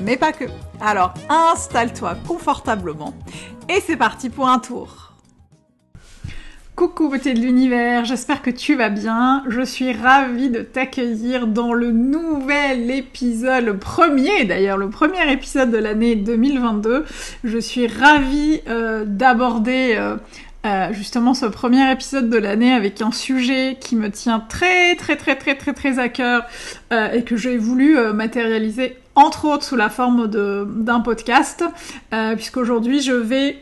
mais 0.00 0.16
pas 0.16 0.32
que. 0.32 0.44
Alors 0.80 1.14
installe-toi 1.28 2.16
confortablement 2.26 3.14
et 3.68 3.80
c'est 3.80 3.96
parti 3.96 4.30
pour 4.30 4.48
un 4.48 4.58
tour. 4.58 5.06
Coucou 6.76 7.08
beauté 7.08 7.32
de 7.32 7.40
l'univers, 7.40 8.04
j'espère 8.04 8.42
que 8.42 8.50
tu 8.50 8.74
vas 8.74 8.90
bien. 8.90 9.42
Je 9.48 9.62
suis 9.62 9.94
ravie 9.94 10.50
de 10.50 10.60
t'accueillir 10.60 11.46
dans 11.46 11.72
le 11.72 11.90
nouvel 11.90 12.90
épisode, 12.90 13.64
le 13.64 13.78
premier 13.78 14.44
d'ailleurs, 14.44 14.76
le 14.76 14.90
premier 14.90 15.32
épisode 15.32 15.70
de 15.70 15.78
l'année 15.78 16.16
2022. 16.16 17.06
Je 17.44 17.58
suis 17.58 17.86
ravie 17.86 18.60
euh, 18.68 19.06
d'aborder 19.06 19.94
euh, 19.96 20.16
euh, 20.66 20.92
justement 20.92 21.32
ce 21.32 21.46
premier 21.46 21.90
épisode 21.90 22.28
de 22.28 22.36
l'année 22.36 22.74
avec 22.74 23.00
un 23.00 23.10
sujet 23.10 23.78
qui 23.80 23.96
me 23.96 24.10
tient 24.10 24.40
très 24.40 24.96
très 24.96 25.16
très 25.16 25.36
très 25.36 25.54
très 25.54 25.72
très 25.72 25.98
à 25.98 26.10
cœur 26.10 26.44
et 26.92 27.22
que 27.22 27.38
j'ai 27.38 27.56
voulu 27.56 27.96
matérialiser 28.12 28.98
entre 29.16 29.46
autres 29.46 29.64
sous 29.64 29.76
la 29.76 29.88
forme 29.88 30.28
d'un 30.28 31.00
podcast, 31.00 31.64
euh, 32.12 32.36
puisqu'aujourd'hui 32.36 33.00
je 33.00 33.12
vais 33.12 33.58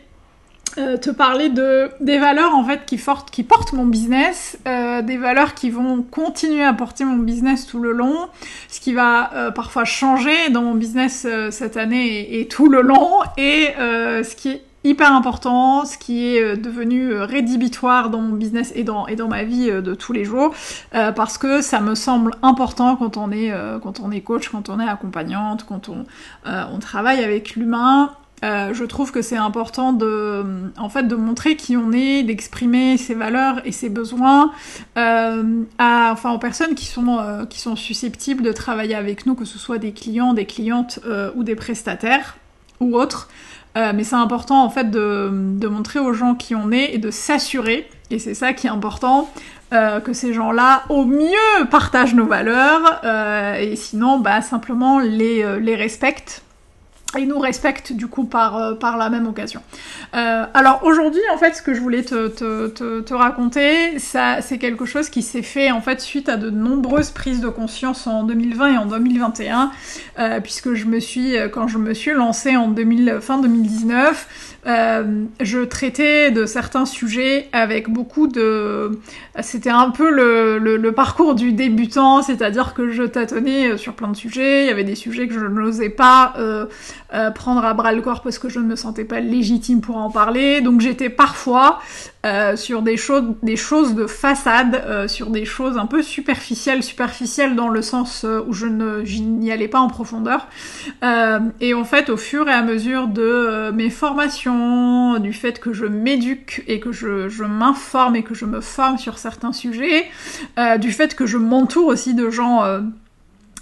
euh, 0.77 0.96
te 0.96 1.11
parler 1.11 1.48
de 1.48 1.88
des 2.00 2.19
valeurs 2.19 2.55
en 2.55 2.64
fait 2.64 2.84
qui, 2.84 3.00
qui 3.30 3.42
portent 3.44 3.72
mon 3.72 3.86
business, 3.86 4.58
euh, 4.66 5.02
des 5.02 5.16
valeurs 5.16 5.55
qui 5.55 5.70
vont 5.70 6.02
continuer 6.02 6.64
à 6.64 6.72
porter 6.72 7.05
mon 7.05 7.19
business 7.19 7.66
tout 7.66 7.78
le 7.78 7.92
long, 7.92 8.28
ce 8.69 8.80
qui 8.80 8.92
va 8.92 9.52
parfois 9.55 9.84
changer 9.84 10.50
dans 10.50 10.62
mon 10.62 10.74
business 10.74 11.27
cette 11.50 11.77
année 11.77 12.20
et, 12.20 12.41
et, 12.41 12.48
tout 12.48 12.68
le 12.68 12.83
long, 12.83 13.20
et 13.39 13.68
ce 13.78 14.34
qui 14.34 14.61
hyper 14.84 15.12
important, 15.12 15.86
ce 15.86 15.96
qui 15.96 16.27
est 16.27 16.42
euh, 16.42 16.56
devenu 16.56 17.10
euh, 17.10 17.24
rédhibitoire 17.24 18.10
dans 18.10 18.20
mon 18.20 18.36
business 18.36 18.70
et 18.77 18.84
dans, 18.84 19.06
et 19.06 19.16
dans 19.16 19.28
ma 19.28 19.42
vie 19.42 19.70
euh, 19.70 19.80
de 19.80 19.94
tous 19.94 20.12
les 20.12 20.24
jours, 20.24 20.54
parce 20.92 21.38
que 21.38 21.62
ça 21.62 21.80
me 21.80 21.94
semble 21.94 22.32
important 22.42 22.96
quand 22.96 23.16
on 23.16 23.30
est, 23.30 23.52
quand 23.82 24.00
on 24.00 24.10
est 24.10 24.20
coach, 24.20 24.48
quand 24.48 24.68
on 24.68 24.78
est 24.78 24.88
accompagnante, 24.88 25.64
quand 25.66 25.88
on, 25.88 26.05
on 26.44 26.78
travaille 26.78 27.24
avec 27.24 27.56
l'humain. 27.56 28.12
je 28.42 28.84
trouve 28.84 29.10
que 29.10 29.22
c'est 29.22 29.36
important 29.36 29.92
de, 29.92 30.44
en 30.77 30.88
fait, 30.88 31.05
de 31.05 31.16
montrer 31.16 31.56
qui 31.56 31.77
on 31.77 31.92
est, 31.92 32.22
d'exprimer 32.22 32.96
ses 32.96 33.14
valeurs 33.14 33.60
et 33.64 33.72
ses 33.72 33.88
besoins 33.88 34.52
à, 34.96 36.10
enfin, 36.12 36.32
aux 36.32 36.38
personnes 36.38 36.74
qui 36.74 36.86
sont, 36.86 37.46
qui 37.48 37.60
sont 37.60 37.77
susceptibles 37.77 38.42
de 38.42 38.52
travailler 38.52 38.94
avec 38.94 39.27
nous, 39.27 39.34
que 39.34 39.44
ce 39.44 39.58
soit 39.58 39.78
des 39.78 39.92
clients, 39.92 40.34
des 40.34 40.46
clientes 40.46 41.00
ou 41.34 41.42
des 41.42 41.55
prestataires 41.56 42.36
ou 42.80 42.96
autres. 42.96 43.28
Euh, 43.77 43.92
mais 43.94 44.05
c'est 44.05 44.14
important 44.14 44.64
en 44.64 44.70
fait 44.70 44.91
de, 44.91 45.30
de, 45.33 45.67
montrer 45.67 45.98
aux 45.98 46.12
gens 46.12 46.36
qui 46.36 46.55
on 46.55 46.70
est 46.70 46.94
et 46.94 46.98
de 46.98 47.11
s'assurer, 47.11 47.89
et 48.11 48.20
c'est 48.20 48.34
ça 48.34 48.53
qui 48.53 48.69
est 48.69 48.70
important, 48.70 49.28
euh, 49.72 49.98
que 49.98 50.12
ces 50.12 50.33
gens-là 50.33 50.84
au 50.91 51.05
mieux 51.05 51.67
partagent 51.70 52.14
nos 52.14 52.27
valeurs, 52.27 53.00
euh, 53.02 53.56
et 53.56 53.75
sinon 53.75 54.20
bah, 54.20 54.42
simplement 54.42 55.00
les, 55.00 55.58
les 55.61 55.75
respectent 55.75 56.43
et 57.16 57.26
nous 57.26 57.38
respectent 57.38 57.92
du 57.92 58.06
coup 58.06 58.24
par, 58.24 58.56
euh, 58.56 58.74
par 58.74 58.96
la 58.96 59.11
même 59.11 59.27
occasion. 59.27 59.62
Euh, 60.14 60.44
alors 60.55 60.80
aujourd'hui 60.84 61.20
en 61.33 61.39
fait 61.39 61.55
ce 61.55 61.62
que 61.62 61.74
je 61.74 61.80
voulais 61.80 62.02
te, 62.02 62.28
te, 62.28 62.68
te, 62.68 63.00
te 63.00 63.14
raconter, 63.14 63.98
ça 63.98 64.40
c'est 64.40 64.58
quelque 64.58 64.84
chose 64.84 65.08
qui 65.08 65.22
s'est 65.22 65.42
fait 65.42 65.70
en 65.70 65.80
fait 65.80 66.00
suite 66.00 66.28
à 66.28 66.36
de 66.36 66.50
nombreuses 66.50 67.11
prises 67.11 67.40
de 67.40 67.48
conscience 67.48 68.06
en 68.06 68.24
2020 68.24 68.74
et 68.74 68.78
en 68.78 68.86
2021, 68.86 69.70
euh, 70.18 70.40
puisque 70.40 70.74
je 70.74 70.86
me 70.86 71.00
suis 71.00 71.34
quand 71.52 71.68
je 71.68 71.78
me 71.78 71.94
suis 71.94 72.12
lancée 72.12 72.56
en 72.56 72.68
2000, 72.68 73.18
fin 73.20 73.39
2019, 73.39 74.55
euh, 74.66 75.24
je 75.40 75.58
traitais 75.58 76.30
de 76.30 76.46
certains 76.46 76.86
sujets 76.86 77.48
avec 77.52 77.90
beaucoup 77.90 78.27
de... 78.27 78.98
C'était 79.40 79.70
un 79.70 79.90
peu 79.90 80.10
le, 80.10 80.58
le, 80.58 80.92
parcours 80.92 81.34
du 81.34 81.52
débutant, 81.52 82.22
c'est-à-dire 82.22 82.72
que 82.72 82.90
je 82.90 83.02
tâtonnais 83.02 83.77
sur 83.77 83.94
plein 83.94 84.08
de 84.08 84.16
sujets, 84.16 84.64
il 84.64 84.68
y 84.68 84.70
avait 84.70 84.84
des 84.84 84.94
sujets 84.94 85.28
que 85.28 85.34
je 85.34 85.46
n'osais 85.46 85.90
pas 85.90 86.34
euh, 87.14 87.30
prendre 87.30 87.64
à 87.64 87.75
bras 87.75 87.92
le 87.92 88.02
corps 88.02 88.23
parce 88.23 88.39
que 88.39 88.48
je 88.48 88.58
ne 88.58 88.64
me 88.64 88.75
sentais 88.75 89.05
pas 89.05 89.20
légitime 89.20 89.80
pour 89.80 89.98
en 89.98 90.11
parler, 90.11 90.61
donc 90.61 90.80
j'étais 90.80 91.11
parfois 91.11 91.79
euh, 92.27 92.57
sur 92.57 92.83
des, 92.83 92.97
choses, 92.97 93.36
des 93.42 93.55
choses 93.55 93.95
de 93.95 94.07
façade, 94.07 94.83
euh, 94.86 95.07
sur 95.07 95.30
des 95.30 95.45
choses 95.45 95.79
un 95.79 95.86
peu 95.86 96.02
superficielles, 96.02 96.83
superficielles 96.83 97.55
dans 97.55 97.69
le 97.69 97.83
sens 97.83 98.27
où 98.48 98.52
je 98.52 98.67
n'y 98.67 99.52
allais 99.52 99.69
pas 99.69 99.79
en 99.79 99.89
profondeur. 99.89 100.48
et 101.61 101.75
en 101.75 101.85
fait, 101.85 102.11
au 102.11 102.17
fur 102.17 102.48
et 102.48 102.52
à 102.52 102.63
mesure 102.63 103.07
de 103.07 103.70
mes 103.70 103.91
formations, 103.91 105.19
du 105.20 105.33
fait 105.33 105.61
que 105.61 105.73
je 105.73 105.86
m'éduque 105.86 106.64
et 106.67 106.81
que 106.81 106.91
je, 106.91 107.29
je 107.29 107.45
m'informe 107.45 108.17
et 108.17 108.25
que 108.25 108.35
je 108.35 108.45
me 108.45 108.61
forme 108.61 108.98
sur 108.98 109.19
certains 109.19 109.52
sujets, 109.52 110.07
du 110.81 110.91
fait 110.91 111.14
que 111.14 111.27
je 111.27 111.39
m'entoure 111.39 111.86
aussi 111.86 112.14
de 112.14 112.31
gens 112.31 112.63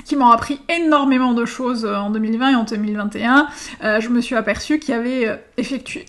qui 0.05 0.17
m'ont 0.17 0.29
appris 0.29 0.61
énormément 0.69 1.33
de 1.33 1.45
choses 1.45 1.85
euh, 1.85 1.97
en 1.97 2.11
2020 2.11 2.51
et 2.51 2.55
en 2.55 2.65
2021, 2.65 3.47
euh, 3.83 4.01
je 4.01 4.09
me 4.09 4.21
suis 4.21 4.35
aperçue 4.35 4.79
qu'il 4.79 4.95
y 4.95 4.97
avait 4.97 5.29
euh, 5.29 5.37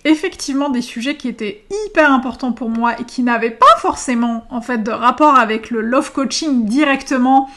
effectivement 0.04 0.70
des 0.70 0.82
sujets 0.82 1.16
qui 1.16 1.28
étaient 1.28 1.64
hyper 1.86 2.10
importants 2.12 2.52
pour 2.52 2.70
moi 2.70 2.98
et 2.98 3.04
qui 3.04 3.22
n'avaient 3.22 3.50
pas 3.50 3.76
forcément 3.78 4.46
en 4.50 4.60
fait 4.60 4.82
de 4.82 4.90
rapport 4.90 5.36
avec 5.36 5.70
le 5.70 5.80
love 5.80 6.12
coaching 6.12 6.66
directement, 6.66 7.48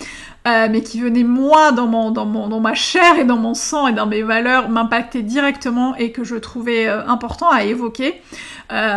mais 0.46 0.82
qui 0.82 1.02
venaient 1.02 1.26
moi 1.26 1.74
dans 1.74 2.62
ma 2.62 2.74
chair 2.74 3.20
et 3.20 3.26
dans 3.26 3.36
mon 3.36 3.54
sang 3.54 3.88
et 3.88 3.92
dans 3.92 4.06
mes 4.06 4.22
valeurs 4.22 4.70
m'impacter 4.70 5.22
directement 5.22 5.94
et 5.98 6.14
que 6.14 6.24
je 6.24 6.38
trouvais 6.38 6.88
important 6.88 7.50
à 7.50 7.64
évoquer. 7.64 8.22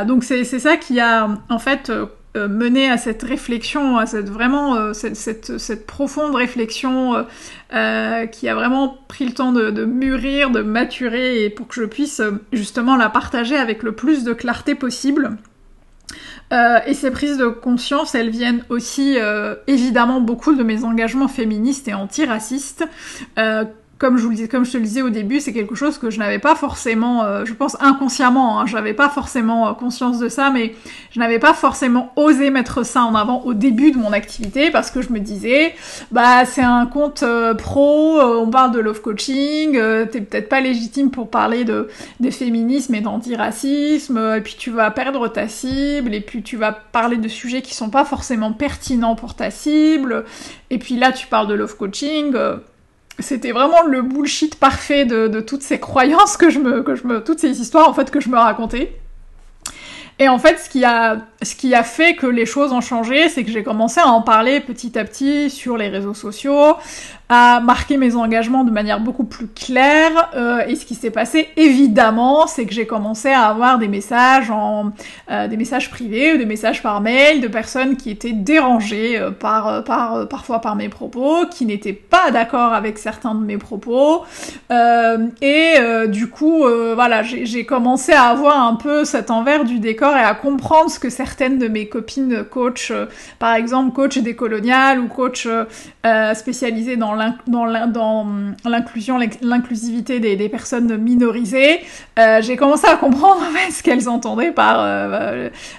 donc 0.06 0.22
c'est 0.22 0.44
ça 0.44 0.76
qui 0.76 1.00
a 1.00 1.28
en 1.48 1.58
fait 1.58 1.90
euh, 2.36 2.46
mener 2.46 2.88
à 2.88 2.96
cette 2.96 3.24
réflexion, 3.24 3.98
à 3.98 4.06
cette 4.06 4.28
vraiment 4.28 4.76
euh, 4.76 4.92
cette, 4.92 5.84
profonde 5.84 6.36
réflexion 6.36 7.26
euh, 7.72 8.26
qui 8.26 8.48
a 8.48 8.54
vraiment 8.54 8.98
pris 9.08 9.26
le 9.26 9.32
temps 9.32 9.50
de, 9.50 9.70
de, 9.70 9.84
mûrir, 9.84 10.50
de 10.50 10.62
maturer 10.62 11.44
et 11.44 11.50
pour 11.50 11.66
que 11.66 11.74
je 11.74 11.84
puisse 11.84 12.22
justement 12.52 12.94
la 12.94 13.08
partager 13.08 13.56
avec 13.56 13.82
le 13.82 13.92
plus 13.92 14.22
de 14.22 14.32
clarté 14.32 14.76
possible. 14.76 15.38
et 16.52 16.94
ces 16.94 17.10
prises 17.10 17.36
de 17.36 17.48
conscience, 17.48 18.14
elles 18.14 18.30
viennent 18.30 18.64
aussi 18.68 19.16
évidemment 19.66 20.20
beaucoup 20.20 20.54
de 20.54 20.62
mes 20.62 20.84
engagements 20.84 21.28
féministes 21.28 21.88
et 21.88 21.94
antiracistes 21.94 22.84
comme 24.00 24.16
je, 24.16 24.26
vous 24.26 24.48
comme 24.48 24.64
je 24.64 24.72
te 24.72 24.78
le 24.78 24.84
disais 24.84 25.02
au 25.02 25.10
début, 25.10 25.40
c'est 25.40 25.52
quelque 25.52 25.74
chose 25.74 25.98
que 25.98 26.08
je 26.08 26.18
n'avais 26.18 26.38
pas 26.38 26.54
forcément, 26.54 27.22
euh, 27.22 27.44
je 27.44 27.52
pense 27.52 27.76
inconsciemment, 27.80 28.58
hein, 28.58 28.64
j'avais 28.64 28.94
pas 28.94 29.10
forcément 29.10 29.68
euh, 29.68 29.72
conscience 29.74 30.18
de 30.18 30.30
ça, 30.30 30.48
mais 30.48 30.74
je 31.10 31.20
n'avais 31.20 31.38
pas 31.38 31.52
forcément 31.52 32.10
osé 32.16 32.48
mettre 32.48 32.82
ça 32.82 33.02
en 33.02 33.14
avant 33.14 33.42
au 33.42 33.52
début 33.52 33.92
de 33.92 33.98
mon 33.98 34.14
activité 34.14 34.70
parce 34.70 34.90
que 34.90 35.02
je 35.02 35.12
me 35.12 35.20
disais, 35.20 35.74
bah 36.12 36.46
c'est 36.46 36.62
un 36.62 36.86
compte 36.86 37.22
euh, 37.22 37.52
pro, 37.52 38.18
on 38.22 38.48
parle 38.48 38.72
de 38.72 38.80
love 38.80 39.02
coaching, 39.02 39.72
t'es 40.10 40.22
peut-être 40.22 40.48
pas 40.48 40.62
légitime 40.62 41.10
pour 41.10 41.28
parler 41.28 41.64
de, 41.64 41.88
de 42.20 42.30
féminisme 42.30 42.94
et 42.94 43.02
d'antiracisme, 43.02 44.16
et 44.34 44.40
puis 44.40 44.56
tu 44.58 44.70
vas 44.70 44.90
perdre 44.90 45.28
ta 45.28 45.46
cible, 45.46 46.14
et 46.14 46.22
puis 46.22 46.42
tu 46.42 46.56
vas 46.56 46.72
parler 46.72 47.18
de 47.18 47.28
sujets 47.28 47.60
qui 47.60 47.74
sont 47.74 47.90
pas 47.90 48.06
forcément 48.06 48.54
pertinents 48.54 49.14
pour 49.14 49.34
ta 49.34 49.50
cible, 49.50 50.24
et 50.70 50.78
puis 50.78 50.96
là 50.96 51.12
tu 51.12 51.26
parles 51.26 51.48
de 51.48 51.54
love 51.54 51.76
coaching 51.76 52.34
c'était 53.20 53.52
vraiment 53.52 53.82
le 53.82 54.02
bullshit 54.02 54.56
parfait 54.56 55.04
de, 55.04 55.40
toutes 55.40 55.62
ces 55.62 55.80
croyances 55.80 56.36
que 56.36 56.50
je 56.50 56.58
me, 56.58 56.82
que 56.82 56.94
je 56.94 57.06
me, 57.06 57.22
toutes 57.22 57.38
ces 57.38 57.60
histoires 57.60 57.88
en 57.88 57.94
fait 57.94 58.10
que 58.10 58.20
je 58.20 58.28
me 58.28 58.38
racontais. 58.38 58.92
Et 60.18 60.28
en 60.28 60.38
fait, 60.38 60.58
ce 60.58 60.68
qui 60.68 60.84
a, 60.84 61.22
ce 61.40 61.54
qui 61.54 61.74
a 61.74 61.82
fait 61.82 62.14
que 62.14 62.26
les 62.26 62.44
choses 62.44 62.72
ont 62.72 62.82
changé, 62.82 63.30
c'est 63.30 63.42
que 63.42 63.50
j'ai 63.50 63.62
commencé 63.62 64.00
à 64.00 64.08
en 64.08 64.20
parler 64.20 64.60
petit 64.60 64.98
à 64.98 65.04
petit 65.04 65.48
sur 65.48 65.78
les 65.78 65.88
réseaux 65.88 66.12
sociaux, 66.12 66.76
à 67.32 67.60
marquer 67.60 67.96
mes 67.96 68.16
engagements 68.16 68.64
de 68.64 68.72
manière 68.72 68.98
beaucoup 68.98 69.22
plus 69.22 69.46
claire. 69.46 70.30
Euh, 70.34 70.66
et 70.66 70.74
ce 70.74 70.84
qui 70.84 70.96
s'est 70.96 71.12
passé, 71.12 71.48
évidemment, 71.56 72.48
c'est 72.48 72.66
que 72.66 72.74
j'ai 72.74 72.88
commencé 72.88 73.28
à 73.28 73.44
avoir 73.44 73.78
des 73.78 73.86
messages 73.86 74.50
en 74.50 74.90
euh, 75.30 75.46
des 75.46 75.56
messages 75.56 75.90
privés 75.90 76.34
ou 76.34 76.38
des 76.38 76.44
messages 76.44 76.82
par 76.82 77.00
mail 77.00 77.40
de 77.40 77.46
personnes 77.46 77.96
qui 77.96 78.10
étaient 78.10 78.32
dérangées 78.32 79.16
euh, 79.16 79.30
par, 79.30 79.84
par 79.84 80.26
parfois 80.26 80.60
par 80.60 80.74
mes 80.74 80.88
propos, 80.88 81.46
qui 81.48 81.66
n'étaient 81.66 81.92
pas 81.92 82.32
d'accord 82.32 82.72
avec 82.72 82.98
certains 82.98 83.36
de 83.36 83.44
mes 83.44 83.58
propos. 83.58 84.24
et 85.40 85.76
du 86.08 86.28
coup, 86.28 86.64
voilà, 86.94 87.22
j'ai 87.22 87.64
commencé 87.64 88.12
à 88.12 88.24
avoir 88.24 88.66
un 88.66 88.74
peu 88.74 89.04
cet 89.04 89.30
envers 89.30 89.64
du 89.64 89.78
décor 89.78 90.16
et 90.16 90.22
à 90.22 90.34
comprendre 90.34 90.90
ce 90.90 90.98
que 90.98 91.10
certaines 91.10 91.58
de 91.58 91.68
mes 91.68 91.88
copines 91.88 92.42
coach, 92.42 92.92
par 93.38 93.54
exemple 93.54 93.92
coach 93.94 94.18
décolonial 94.18 94.98
ou 94.98 95.06
coach 95.06 95.46
spécialisé 96.34 96.96
dans 96.96 97.14
l'inclusion, 98.64 99.18
l'inclusivité 99.42 100.20
des, 100.20 100.48
personnes 100.48 100.96
minorisées, 100.96 101.80
j'ai 102.40 102.56
commencé 102.56 102.86
à 102.86 102.96
comprendre 102.96 103.42
ce 103.70 103.82
qu'elles 103.82 104.08
entendaient 104.08 104.52
par 104.52 104.78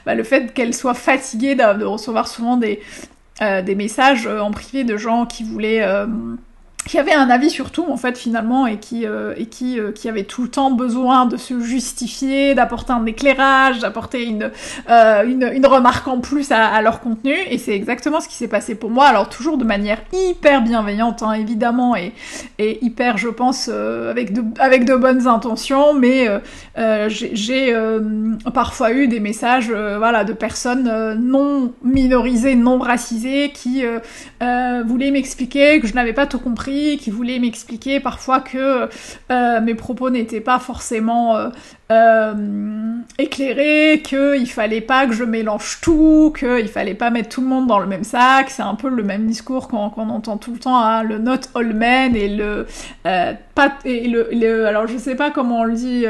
bah, 0.05 0.15
le 0.15 0.23
fait 0.23 0.53
qu'elles 0.53 0.73
soient 0.73 0.93
fatiguées 0.93 1.55
de, 1.55 1.83
recevoir 1.83 2.27
souvent 2.27 2.57
des, 2.57 2.81
des 3.39 3.75
messages 3.75 4.27
en 4.27 4.51
privé 4.51 4.83
de 4.83 4.97
gens 4.97 5.25
qui 5.25 5.43
voulaient 5.43 5.85
qui 6.85 6.97
avait 6.97 7.13
un 7.13 7.29
avis 7.29 7.49
sur 7.49 7.71
tout 7.71 7.85
en 7.89 7.97
fait 7.97 8.17
finalement 8.17 8.65
et 8.65 8.77
qui 8.77 9.05
euh, 9.05 9.33
et 9.37 9.45
qui 9.45 9.79
euh, 9.79 9.91
qui 9.91 10.09
avait 10.09 10.23
tout 10.23 10.41
le 10.41 10.49
temps 10.49 10.71
besoin 10.71 11.27
de 11.27 11.37
se 11.37 11.59
justifier, 11.61 12.55
d'apporter 12.55 12.91
un 12.91 13.05
éclairage, 13.05 13.79
d'apporter 13.79 14.23
une, 14.23 14.51
euh, 14.89 15.23
une, 15.23 15.65
remarque 15.65 16.07
en 16.07 16.19
plus 16.19 16.51
à, 16.51 16.65
à 16.65 16.81
leur 16.81 16.99
contenu. 16.99 17.35
Et 17.49 17.59
c'est 17.59 17.75
exactement 17.75 18.19
ce 18.19 18.27
qui 18.27 18.33
s'est 18.33 18.47
passé 18.47 18.73
pour 18.73 18.89
moi. 18.89 19.05
Alors 19.05 19.29
toujours 19.29 19.57
de 19.57 19.63
manière 19.63 19.99
hyper 20.11 20.63
bienveillante 20.63 21.21
hein, 21.21 21.33
évidemment 21.33 21.95
et 21.95 22.13
et 22.57 22.83
hyper 22.83 23.17
je 23.17 23.29
pense 23.29 23.69
avec 23.69 24.33
de 24.33 24.43
avec 24.59 24.83
de 24.85 24.95
bonnes 24.95 25.27
intentions. 25.27 25.93
Mais 25.93 26.27
j'ai 27.07 27.75
parfois 28.53 28.91
eu 28.91 29.07
des 29.07 29.19
messages 29.19 29.71
voilà 29.71 30.23
de 30.23 30.33
personnes 30.33 31.13
non 31.19 31.73
minorisées, 31.83 32.55
non 32.55 32.79
racisées 32.79 33.51
qui 33.53 33.83
voulaient 34.39 35.11
m'expliquer 35.11 35.79
que 35.79 35.87
je 35.87 35.93
n'avais 35.93 36.13
pas 36.13 36.25
tout 36.25 36.39
compris 36.39 36.70
qui 36.99 37.09
voulait 37.09 37.39
m'expliquer 37.39 37.99
parfois 37.99 38.39
que 38.39 38.89
euh, 39.31 39.61
mes 39.61 39.75
propos 39.75 40.09
n'étaient 40.09 40.41
pas 40.41 40.59
forcément 40.59 41.51
euh, 41.91 42.33
euh, 42.33 42.33
éclairés, 43.17 44.01
qu'il 44.03 44.49
fallait 44.49 44.81
pas 44.81 45.05
que 45.05 45.13
je 45.13 45.23
mélange 45.23 45.79
tout, 45.81 46.33
qu'il 46.37 46.67
fallait 46.67 46.93
pas 46.93 47.09
mettre 47.09 47.29
tout 47.29 47.41
le 47.41 47.47
monde 47.47 47.67
dans 47.67 47.79
le 47.79 47.85
même 47.85 48.03
sac. 48.03 48.49
C'est 48.49 48.61
un 48.61 48.75
peu 48.75 48.89
le 48.89 49.03
même 49.03 49.27
discours 49.27 49.67
qu'on 49.67 49.79
entend 49.79 50.37
tout 50.37 50.53
le 50.53 50.59
temps, 50.59 50.77
hein, 50.77 51.03
le 51.03 51.17
not 51.17 51.39
all 51.55 51.73
men 51.73 52.15
et 52.15 52.29
le 52.29 52.65
pas 53.03 53.73
et 53.85 54.07
le, 54.07 54.65
alors 54.65 54.87
je 54.87 54.97
sais 54.97 55.15
pas 55.15 55.29
comment 55.29 55.61
on 55.61 55.63
le 55.63 55.73
dit 55.73 56.05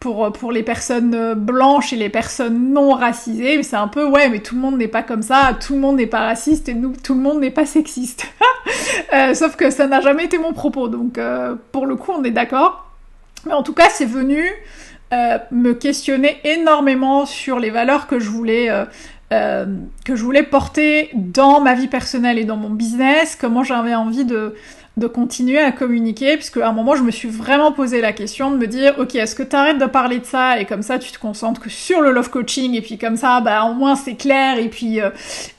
pour 0.00 0.32
pour 0.32 0.52
les 0.52 0.62
personnes 0.62 1.34
blanches 1.34 1.92
et 1.92 1.96
les 1.96 2.08
personnes 2.08 2.72
non 2.72 2.92
racisées, 2.92 3.56
mais 3.56 3.62
c'est 3.62 3.76
un 3.76 3.88
peu 3.88 4.06
ouais, 4.06 4.28
mais 4.28 4.40
tout 4.40 4.54
le 4.54 4.60
monde 4.60 4.78
n'est 4.78 4.88
pas 4.88 5.02
comme 5.02 5.22
ça, 5.22 5.56
tout 5.60 5.74
le 5.74 5.80
monde 5.80 5.96
n'est 5.96 6.06
pas 6.06 6.20
raciste 6.20 6.68
et 6.68 6.74
nous 6.74 6.94
tout 7.02 7.14
le 7.14 7.20
monde 7.20 7.40
n'est 7.40 7.50
pas 7.50 7.66
sexiste. 7.66 8.26
sauf 9.34 9.56
que 9.56 9.70
ça 9.70 9.86
n'a 9.86 10.00
jamais 10.00 10.24
été 10.24 10.38
mon 10.38 10.52
propos, 10.52 10.88
donc 10.88 11.18
euh, 11.18 11.54
pour 11.72 11.86
le 11.86 11.96
coup 11.96 12.12
on 12.12 12.24
est 12.24 12.30
d'accord. 12.30 12.86
Mais 13.46 13.54
en 13.54 13.62
tout 13.62 13.72
cas 13.72 13.88
c'est 13.90 14.06
venu 14.06 14.44
euh, 15.12 15.38
me 15.50 15.72
questionner 15.74 16.38
énormément 16.44 17.26
sur 17.26 17.58
les 17.58 17.70
valeurs 17.70 18.06
que 18.06 18.20
je 18.20 18.28
voulais 18.28 18.68
euh, 19.32 19.64
que 20.04 20.16
je 20.16 20.24
voulais 20.24 20.42
porter 20.42 21.10
dans 21.14 21.60
ma 21.60 21.74
vie 21.74 21.86
personnelle 21.86 22.36
et 22.36 22.44
dans 22.44 22.56
mon 22.56 22.70
business, 22.70 23.36
comment 23.40 23.62
j'avais 23.62 23.94
envie 23.94 24.24
de 24.24 24.56
de 24.96 25.06
continuer 25.06 25.58
à 25.58 25.70
communiquer, 25.70 26.36
puisque 26.36 26.56
à 26.56 26.68
un 26.68 26.72
moment 26.72 26.96
je 26.96 27.04
me 27.04 27.12
suis 27.12 27.28
vraiment 27.28 27.70
posé 27.70 28.00
la 28.00 28.12
question 28.12 28.50
de 28.50 28.56
me 28.56 28.66
dire 28.66 28.96
ok 28.98 29.14
est-ce 29.14 29.36
que 29.36 29.44
tu 29.44 29.54
arrêtes 29.54 29.78
de 29.78 29.86
parler 29.86 30.18
de 30.18 30.24
ça 30.24 30.58
et 30.58 30.64
comme 30.64 30.82
ça 30.82 30.98
tu 30.98 31.12
te 31.12 31.18
concentres 31.18 31.60
que 31.60 31.70
sur 31.70 32.00
le 32.00 32.10
love 32.10 32.28
coaching 32.28 32.74
et 32.74 32.82
puis 32.82 32.98
comme 32.98 33.16
ça 33.16 33.40
bah 33.40 33.64
au 33.64 33.74
moins 33.74 33.94
c'est 33.94 34.16
clair 34.16 34.58
et 34.58 34.68
puis 34.68 35.00
euh, 35.00 35.10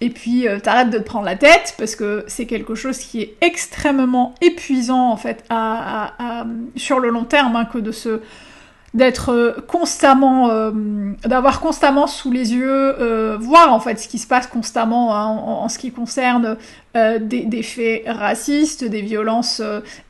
et 0.02 0.10
puis 0.10 0.50
euh, 0.50 0.60
t'arrêtes 0.60 0.90
de 0.90 0.98
te 0.98 1.04
prendre 1.04 1.26
la 1.26 1.38
tête 1.38 1.76
parce 1.78 1.96
que 1.96 2.26
c'est 2.28 2.46
quelque 2.46 2.76
chose 2.76 2.98
qui 2.98 3.22
est 3.22 3.36
extrêmement 3.40 4.36
épuisant 4.42 5.10
en 5.10 5.18
fait 5.18 5.46
sur 6.76 7.00
le 7.00 7.10
long 7.10 7.24
terme 7.24 7.56
hein, 7.56 7.66
que 7.66 7.80
de 7.80 7.94
se 7.94 8.20
d'être 8.94 9.30
euh, 9.30 9.54
constamment, 9.68 10.50
euh, 10.50 10.72
d'avoir 11.24 11.62
constamment 11.62 12.08
sous 12.08 12.32
les 12.32 12.54
yeux, 12.54 12.96
euh, 13.00 13.38
voir 13.40 13.74
en 13.74 13.80
fait 13.80 14.00
ce 14.00 14.08
qui 14.08 14.20
se 14.20 14.28
passe 14.28 14.48
constamment 14.48 15.16
hein, 15.16 15.28
en, 15.28 15.70
ce 15.70 15.80
qui 15.80 15.92
concerne 15.92 16.58
des, 16.94 17.64
faits 17.64 18.04
racistes, 18.06 18.84
des 18.84 19.02
violences 19.02 19.62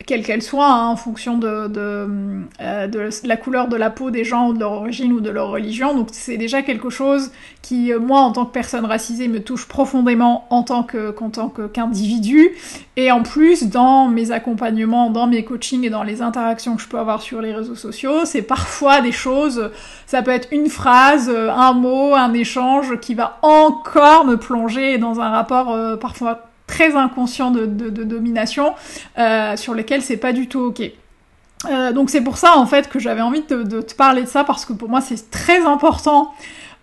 quelles 0.05 0.23
qu'elles 0.23 0.41
soient, 0.41 0.71
hein, 0.71 0.87
en 0.87 0.95
fonction 0.95 1.37
de, 1.37 1.67
de, 1.67 3.09
la 3.23 3.37
couleur 3.37 3.67
de 3.67 3.75
la 3.75 3.89
peau 3.89 4.11
des 4.11 4.23
gens 4.23 4.49
ou 4.49 4.53
de 4.53 4.59
leur 4.59 4.73
origine 4.73 5.13
ou 5.13 5.21
de 5.21 5.29
leur 5.29 5.49
religion. 5.49 5.95
Donc 5.95 6.09
c'est 6.11 6.37
déjà 6.37 6.61
quelque 6.61 6.89
chose 6.89 7.31
qui, 7.61 7.93
moi, 7.93 8.21
en 8.21 8.31
tant 8.31 8.45
que 8.45 8.51
personne 8.51 8.85
racisée, 8.85 9.27
me 9.27 9.41
touche 9.41 9.67
profondément 9.67 10.45
en 10.49 10.63
tant 10.63 10.83
qu'individu. 10.83 12.51
Et 12.97 13.11
en 13.11 13.23
plus, 13.23 13.63
dans 13.63 14.07
mes 14.07 14.31
accompagnements, 14.31 15.09
dans 15.09 15.27
mes 15.27 15.43
coachings 15.43 15.85
et 15.85 15.89
dans 15.89 16.03
les 16.03 16.21
interactions 16.21 16.75
que 16.75 16.81
je 16.81 16.87
peux 16.87 16.99
avoir 16.99 17.21
sur 17.21 17.41
les 17.41 17.53
réseaux 17.53 17.75
sociaux, 17.75 18.25
c'est 18.25 18.41
parfois 18.41 19.01
des 19.01 19.11
choses, 19.11 19.71
ça 20.05 20.21
peut 20.21 20.31
être 20.31 20.49
une 20.51 20.67
phrase, 20.67 21.29
euh, 21.29 21.49
un 21.51 21.73
mot, 21.73 22.15
un 22.15 22.33
échange 22.33 22.99
qui 22.99 23.15
va 23.15 23.39
encore 23.41 24.25
me 24.25 24.35
plonger 24.35 24.97
dans 24.97 25.19
un 25.19 25.29
rapport 25.29 25.71
euh, 25.71 25.95
parfois 25.95 26.50
très 26.71 26.95
inconscient 26.95 27.51
de, 27.51 27.65
domination 27.65 28.73
euh, 29.17 29.57
sur 29.57 29.73
lequel 29.73 30.01
c'est 30.01 30.17
pas 30.17 30.31
du 30.31 30.47
tout 30.47 30.59
ok. 30.59 30.81
donc 31.93 32.09
c'est 32.09 32.21
pour 32.21 32.37
ça 32.37 32.57
en 32.57 32.65
fait 32.65 32.89
que 32.89 32.97
j'avais 32.97 33.21
envie 33.21 33.43
de, 33.43 33.81
te 33.81 33.93
parler 33.93 34.23
de 34.23 34.27
ça 34.27 34.43
parce 34.43 34.63
que 34.65 34.73
pour 34.73 34.89
moi 34.89 35.01
c'est 35.01 35.29
très 35.29 35.61
important 35.65 36.31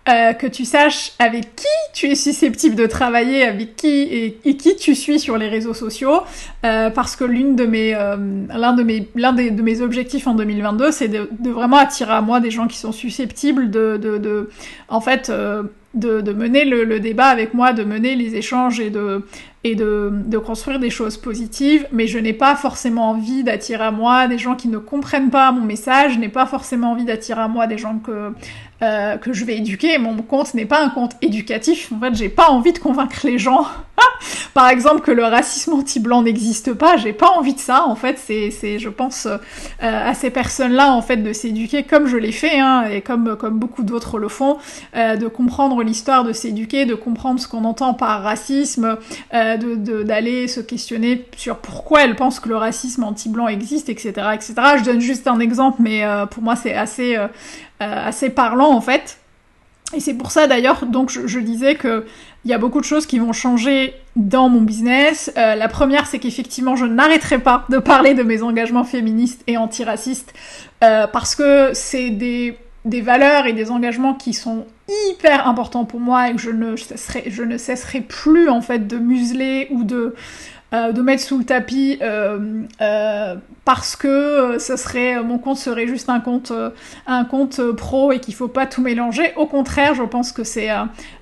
euh, 0.09 0.33
que 0.33 0.47
tu 0.47 0.65
saches 0.65 1.11
avec 1.19 1.55
qui 1.55 1.67
tu 1.93 2.07
es 2.07 2.15
susceptible 2.15 2.75
de 2.75 2.87
travailler, 2.87 3.43
avec 3.43 3.75
qui 3.75 4.39
et, 4.43 4.57
qui 4.57 4.75
tu 4.75 4.95
suis 4.95 5.19
sur 5.19 5.37
les 5.37 5.49
réseaux 5.49 5.75
sociaux, 5.75 6.21
euh, 6.65 6.89
parce 6.89 7.15
que 7.15 7.25
l'une 7.25 7.55
de 7.55 7.65
mes, 7.65 7.93
euh, 7.93 8.15
l'un 8.49 8.73
de 8.73 8.81
mes, 8.81 9.07
l'un 9.13 9.33
de 9.33 9.61
mes 9.61 9.81
objectifs 9.81 10.25
en 10.25 10.33
2022, 10.33 10.91
c'est 10.91 11.09
de, 11.09 11.27
vraiment 11.51 11.77
attirer 11.77 12.13
à 12.13 12.21
moi 12.21 12.39
des 12.39 12.49
gens 12.49 12.67
qui 12.67 12.77
sont 12.77 12.93
susceptibles 12.93 13.69
de 13.69 14.49
en 14.87 15.01
fait, 15.01 15.31
de, 15.93 16.21
de, 16.21 16.33
mener 16.33 16.65
le, 16.65 16.83
le, 16.83 16.99
débat 16.99 17.27
avec 17.27 17.53
moi, 17.53 17.73
de 17.73 17.83
mener 17.83 18.15
les 18.15 18.35
échanges 18.35 18.79
et 18.79 18.89
de 18.89 19.25
et 19.65 19.75
de, 19.75 20.11
de 20.13 20.37
construire 20.37 20.79
des 20.79 20.89
choses 20.89 21.17
positives, 21.17 21.85
mais 21.91 22.07
je 22.07 22.17
n'ai 22.17 22.31
pas 22.31 22.55
forcément 22.55 23.09
envie 23.09 23.43
d'attirer 23.43 23.83
à 23.83 23.91
moi 23.91 24.27
des 24.29 24.37
gens 24.37 24.55
qui 24.55 24.69
ne 24.69 24.77
comprennent 24.77 25.31
pas 25.31 25.51
mon 25.51 25.65
message, 25.65 26.13
je 26.13 26.19
n'ai 26.19 26.29
pas 26.29 26.45
forcément 26.45 26.91
envie 26.91 27.03
d'attirer 27.03 27.41
à 27.41 27.49
moi 27.49 27.67
des 27.67 27.77
gens 27.77 27.99
que 27.99 28.31
euh, 28.81 29.17
que 29.17 29.33
je 29.33 29.45
vais 29.45 29.57
éduquer. 29.57 29.97
Mon 29.97 30.17
compte 30.17 30.53
n'est 30.53 30.65
pas 30.65 30.83
un 30.83 30.89
compte 30.89 31.13
éducatif. 31.21 31.91
En 31.95 31.99
fait, 31.99 32.15
j'ai 32.15 32.29
pas 32.29 32.49
envie 32.49 32.73
de 32.73 32.79
convaincre 32.79 33.19
les 33.23 33.37
gens. 33.37 33.65
Par 34.53 34.69
exemple, 34.69 35.01
que 35.01 35.11
le 35.11 35.23
racisme 35.23 35.73
anti-blanc 35.73 36.23
n'existe 36.23 36.73
pas. 36.73 36.97
J'ai 36.97 37.13
pas 37.13 37.29
envie 37.29 37.53
de 37.53 37.59
ça. 37.59 37.85
En 37.85 37.95
fait, 37.95 38.17
c'est, 38.17 38.79
je 38.79 38.89
pense 38.89 39.25
euh, 39.25 39.37
à 39.81 40.13
ces 40.13 40.29
personnes-là, 40.29 40.91
en 40.93 41.01
fait, 41.01 41.17
de 41.17 41.33
s'éduquer 41.33 41.83
comme 41.83 42.07
je 42.07 42.17
l'ai 42.17 42.31
fait, 42.31 42.59
hein, 42.59 42.85
et 42.91 43.01
comme 43.01 43.35
comme 43.37 43.59
beaucoup 43.59 43.83
d'autres 43.83 44.19
le 44.19 44.27
font, 44.27 44.57
euh, 44.95 45.15
de 45.15 45.27
comprendre 45.27 45.81
l'histoire, 45.83 46.23
de 46.23 46.33
s'éduquer, 46.33 46.85
de 46.85 46.95
comprendre 46.95 47.39
ce 47.39 47.47
qu'on 47.47 47.65
entend 47.65 47.93
par 47.93 48.21
racisme, 48.21 48.97
euh, 49.33 49.57
de, 49.57 50.03
d'aller 50.03 50.47
se 50.47 50.59
questionner 50.59 51.25
sur 51.35 51.57
pourquoi 51.57 52.03
elles 52.03 52.15
pensent 52.15 52.39
que 52.39 52.49
le 52.49 52.57
racisme 52.57 53.03
anti-blanc 53.03 53.47
existe, 53.47 53.89
etc., 53.89 54.11
etc. 54.33 54.53
Je 54.77 54.83
donne 54.83 55.01
juste 55.01 55.27
un 55.27 55.39
exemple, 55.39 55.81
mais 55.81 56.03
pour 56.31 56.43
moi, 56.43 56.55
c'est 56.55 56.73
assez 56.73 57.15
euh, 57.15 57.27
assez 57.79 58.29
parlant 58.29 58.71
en 58.71 58.81
fait. 58.81 59.19
Et 59.93 59.99
c'est 59.99 60.13
pour 60.13 60.31
ça 60.31 60.45
d'ailleurs, 60.45 60.85
donc 60.85 61.09
je, 61.09 61.39
disais 61.39 61.75
que 61.75 62.05
il 62.45 62.51
y 62.51 62.53
a 62.53 62.59
beaucoup 62.59 62.79
de 62.79 62.85
choses 62.85 63.07
qui 63.07 63.17
vont 63.17 63.33
changer 63.33 63.95
dans 64.15 64.47
mon 64.47 64.61
business. 64.61 65.31
Euh, 65.35 65.55
la 65.55 65.67
première, 65.67 66.05
c'est 66.05 66.19
qu'effectivement, 66.19 66.75
je 66.75 66.85
n'arrêterai 66.85 67.39
pas 67.39 67.65
de 67.69 67.79
parler 67.79 68.13
de 68.13 68.21
mes 68.21 68.43
engagements 68.43 68.83
féministes 68.83 69.41
et 69.47 69.57
antiracistes 69.57 70.33
euh, 70.83 71.07
parce 71.07 71.35
que 71.35 71.71
c'est 71.73 72.11
des, 72.11 72.55
des, 72.85 73.01
valeurs 73.01 73.47
et 73.47 73.53
des 73.53 73.71
engagements 73.71 74.13
qui 74.13 74.33
sont 74.33 74.67
hyper 75.09 75.47
importants 75.47 75.85
pour 75.85 75.99
moi 75.99 76.29
et 76.29 76.35
que 76.35 76.39
je 76.39 76.51
ne 76.51 76.75
cesserai, 76.75 77.23
je 77.27 77.43
ne 77.43 77.57
cesserai 77.57 78.01
plus 78.01 78.47
en 78.47 78.61
fait 78.61 78.87
de 78.87 78.97
museler 78.97 79.67
ou 79.71 79.83
de 79.83 80.13
euh, 80.71 80.91
de 80.91 81.01
mettre 81.01 81.23
sous 81.23 81.39
le 81.39 81.45
tapis 81.45 81.97
euh, 82.01 82.61
euh, 82.79 83.35
parce 83.65 83.95
que 83.95 84.57
ce 84.59 84.75
serait 84.75 85.21
mon 85.23 85.39
compte 85.39 85.57
serait 85.57 85.87
juste 85.87 86.09
un 86.09 86.19
compte 86.19 86.51
un 87.07 87.25
compte 87.25 87.59
pro 87.71 88.11
et 88.11 88.19
qu'il 88.19 88.35
faut 88.35 88.47
pas 88.47 88.67
tout 88.67 88.81
mélanger. 88.81 89.33
Au 89.35 89.47
contraire, 89.47 89.95
je 89.95 90.03
pense 90.03 90.31
que 90.31 90.43
c'est 90.43 90.69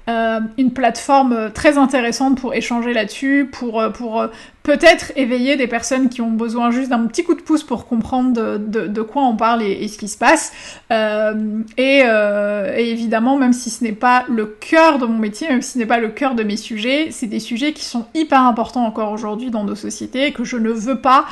une 0.08 0.72
plateforme 0.72 1.52
très 1.54 1.78
intéressante 1.78 2.40
pour 2.40 2.54
échanger 2.54 2.94
là-dessus, 2.94 3.50
pour 3.52 3.84
pour 3.94 4.30
peut-être 4.68 5.14
éveiller 5.16 5.56
des 5.56 5.66
personnes 5.66 6.10
qui 6.10 6.20
ont 6.20 6.32
besoin 6.32 6.72
juste 6.72 6.90
d'un 6.90 7.06
petit 7.06 7.24
coup 7.24 7.36
de 7.36 7.42
pouce 7.42 7.64
pour 7.64 7.88
comprendre 7.88 8.34
de, 8.58 8.88
de, 8.88 9.02
quoi 9.02 9.24
on 9.24 9.38
parle 9.38 9.64
et, 9.64 9.88
ce 9.88 9.98
qui 9.98 10.10
se 10.10 10.18
passe. 10.18 10.52
Euh, 10.92 11.62
et, 11.78 12.02
euh, 12.04 12.76
évidemment, 12.76 13.38
même 13.38 13.54
si 13.54 13.70
ce 13.70 13.82
n'est 13.82 13.94
pas 13.94 14.26
le 14.28 14.46
cœur 14.46 15.00
de 15.00 15.06
mon 15.06 15.18
métier, 15.18 15.48
même 15.48 15.62
si 15.62 15.72
ce 15.72 15.78
n'est 15.78 15.86
pas 15.86 16.00
le 16.00 16.10
cœur 16.10 16.36
de 16.36 16.44
mes 16.44 16.58
sujets, 16.58 17.08
c'est 17.12 17.28
des 17.28 17.40
sujets 17.40 17.72
qui 17.72 17.86
sont 17.86 18.08
hyper 18.14 18.42
importants 18.42 18.86
encore 18.86 19.14
aujourd'hui 19.14 19.52
dans 19.52 19.64
nos 19.64 19.76
sociétés 19.76 20.28
et 20.28 20.32
que 20.34 20.44
je 20.44 20.58
ne 20.58 20.72
veux 20.72 21.00
pas, 21.00 21.24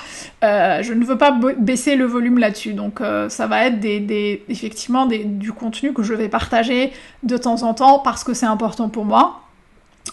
euh, 0.45 0.81
je 0.81 0.93
ne 0.93 1.03
veux 1.03 1.17
pas 1.17 1.37
baisser 1.57 1.97
le 1.97 2.05
volume 2.05 2.37
là-dessus. 2.37 2.71
Donc 2.71 3.01
euh, 3.01 3.27
ça 3.27 3.47
va 3.47 3.65
être 3.65 3.81
des, 3.81 3.99
des 3.99 4.45
effectivement 4.47 5.07
du 5.07 5.51
contenu 5.51 5.91
que 5.91 6.03
je 6.03 6.13
vais 6.13 6.29
partager 6.29 6.93
de 7.23 7.35
temps 7.35 7.63
en 7.63 7.73
temps 7.73 7.99
parce 7.99 8.23
que 8.23 8.33
c'est 8.33 8.45
important 8.45 8.64
pour 8.91 9.05
moi. 9.05 9.41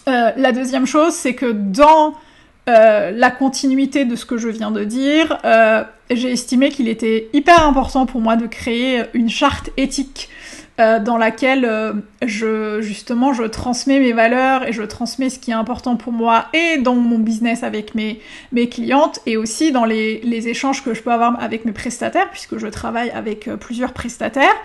Euh, 0.07 0.31
la 0.35 0.51
deuxième 0.51 0.85
chose, 0.85 1.13
c'est 1.13 1.33
que 1.33 1.51
dans 1.51 2.13
euh, 2.69 3.11
la 3.11 3.31
continuité 3.31 4.05
de 4.05 4.15
ce 4.15 4.25
que 4.25 4.37
je 4.37 4.49
viens 4.49 4.71
de 4.71 4.83
dire, 4.83 5.37
euh, 5.45 5.83
j'ai 6.09 6.31
estimé 6.31 6.69
qu'il 6.69 6.87
était 6.87 7.29
hyper 7.33 7.65
important 7.65 8.05
pour 8.05 8.21
moi 8.21 8.35
de 8.35 8.47
créer 8.47 9.03
une 9.13 9.29
charte 9.29 9.69
éthique 9.77 10.29
dans 10.77 11.17
laquelle 11.17 11.69
justement 12.27 13.33
je 13.33 13.43
transmets 13.43 13.99
mes 13.99 14.13
valeurs 14.13 14.67
et 14.67 14.73
je 14.73 14.83
transmets 14.83 15.29
ce 15.29 15.39
qui 15.39 15.51
est 15.51 15.55
important 15.55 15.95
pour 15.95 16.13
moi 16.13 16.45
et 16.53 16.77
dans 16.77 16.95
mon 16.95 17.19
business 17.19 17.63
avec 17.63 17.95
mes, 17.95 18.19
mes 18.51 18.69
clientes 18.69 19.19
et 19.25 19.37
aussi 19.37 19.71
dans 19.71 19.85
les, 19.85 20.21
les 20.21 20.47
échanges 20.47 20.83
que 20.83 20.93
je 20.93 21.01
peux 21.01 21.11
avoir 21.11 21.41
avec 21.41 21.65
mes 21.65 21.71
prestataires 21.71 22.29
puisque 22.31 22.57
je 22.57 22.67
travaille 22.67 23.09
avec 23.11 23.47
euh, 23.47 23.57
plusieurs 23.57 23.93
prestataires. 23.93 24.55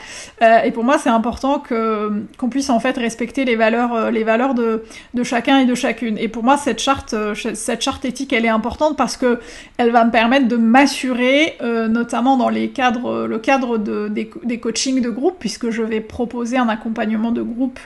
Euh, 0.42 0.62
et 0.62 0.70
pour 0.70 0.84
moi 0.84 0.98
c'est 0.98 1.08
important 1.08 1.58
que 1.58 2.24
qu'on 2.38 2.48
puisse 2.48 2.70
en 2.70 2.80
fait 2.80 2.96
respecter 2.96 3.44
les 3.44 3.56
valeurs 3.56 3.94
euh, 3.94 4.10
les 4.10 4.24
valeurs 4.24 4.54
de, 4.54 4.84
de 5.14 5.22
chacun 5.22 5.58
et 5.58 5.66
de 5.66 5.74
chacune. 5.74 6.18
Et 6.18 6.28
pour 6.28 6.44
moi 6.44 6.56
cette 6.56 6.80
charte 6.80 7.14
cette 7.54 7.82
charte 7.82 8.04
éthique 8.04 8.32
elle 8.32 8.44
est 8.44 8.48
importante 8.50 8.96
parce 8.96 9.16
que 9.16 9.40
elle 9.76 9.90
va 9.90 10.04
me 10.04 10.10
permettre 10.10 10.48
de 10.48 10.56
m'assurer 10.56 11.56
notamment 11.88 12.36
dans 12.36 12.48
les 12.48 12.70
cadres 12.70 13.26
le 13.26 13.38
cadre 13.38 13.78
de, 13.78 14.08
des, 14.08 14.30
des 14.44 14.60
coachings 14.60 15.00
de 15.00 15.10
groupe 15.10 15.36
puisque 15.38 15.70
je 15.70 15.82
vais 15.82 16.00
proposer 16.00 16.56
un 16.56 16.68
accompagnement 16.68 17.30
de 17.30 17.42
groupe 17.48 17.78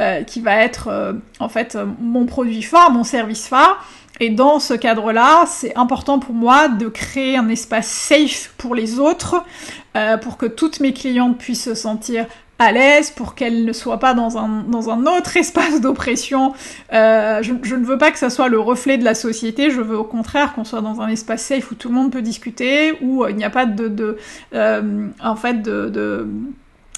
euh, 0.00 0.22
qui 0.22 0.40
va 0.40 0.56
être 0.56 0.88
euh, 0.88 1.12
en 1.40 1.48
fait 1.48 1.76
mon 2.00 2.26
produit 2.26 2.62
phare, 2.62 2.90
mon 2.90 3.04
service 3.04 3.46
phare. 3.48 3.84
Et 4.18 4.30
dans 4.30 4.60
ce 4.60 4.72
cadre-là, 4.72 5.44
c'est 5.46 5.76
important 5.76 6.18
pour 6.18 6.34
moi 6.34 6.68
de 6.68 6.88
créer 6.88 7.36
un 7.36 7.48
espace 7.50 7.88
safe 7.88 8.54
pour 8.56 8.74
les 8.74 8.98
autres, 8.98 9.44
euh, 9.94 10.16
pour 10.16 10.38
que 10.38 10.46
toutes 10.46 10.80
mes 10.80 10.94
clientes 10.94 11.36
puissent 11.36 11.64
se 11.64 11.74
sentir 11.74 12.24
à 12.58 12.72
l'aise, 12.72 13.10
pour 13.10 13.34
qu'elles 13.34 13.66
ne 13.66 13.72
soient 13.74 13.98
pas 13.98 14.14
dans 14.14 14.38
un, 14.38 14.62
dans 14.62 14.88
un 14.88 15.04
autre 15.04 15.36
espace 15.36 15.82
d'oppression. 15.82 16.54
je, 16.90 17.74
ne 17.74 17.84
veux 17.84 17.98
pas 17.98 18.10
que 18.10 18.18
ça 18.18 18.30
soit 18.30 18.48
le 18.48 18.58
reflet 18.58 18.96
de 18.96 19.04
la 19.04 19.14
société, 19.14 19.70
je 19.70 19.82
veux 19.82 19.98
au 19.98 20.04
contraire 20.04 20.54
qu'on 20.54 20.64
soit 20.64 20.80
dans 20.80 21.02
un 21.02 21.08
espace 21.08 21.42
safe 21.42 21.70
où 21.70 21.74
tout 21.74 21.88
le 21.88 21.94
monde 21.94 22.10
peut 22.10 22.22
discuter, 22.22 22.96
où 23.02 23.26
il 23.26 23.36
n'y 23.36 23.44
a 23.44 23.50
pas 23.50 23.66
de, 23.66 23.88
de 23.88 24.16
en 25.22 25.36
fait, 25.36 25.60
de 25.60 26.26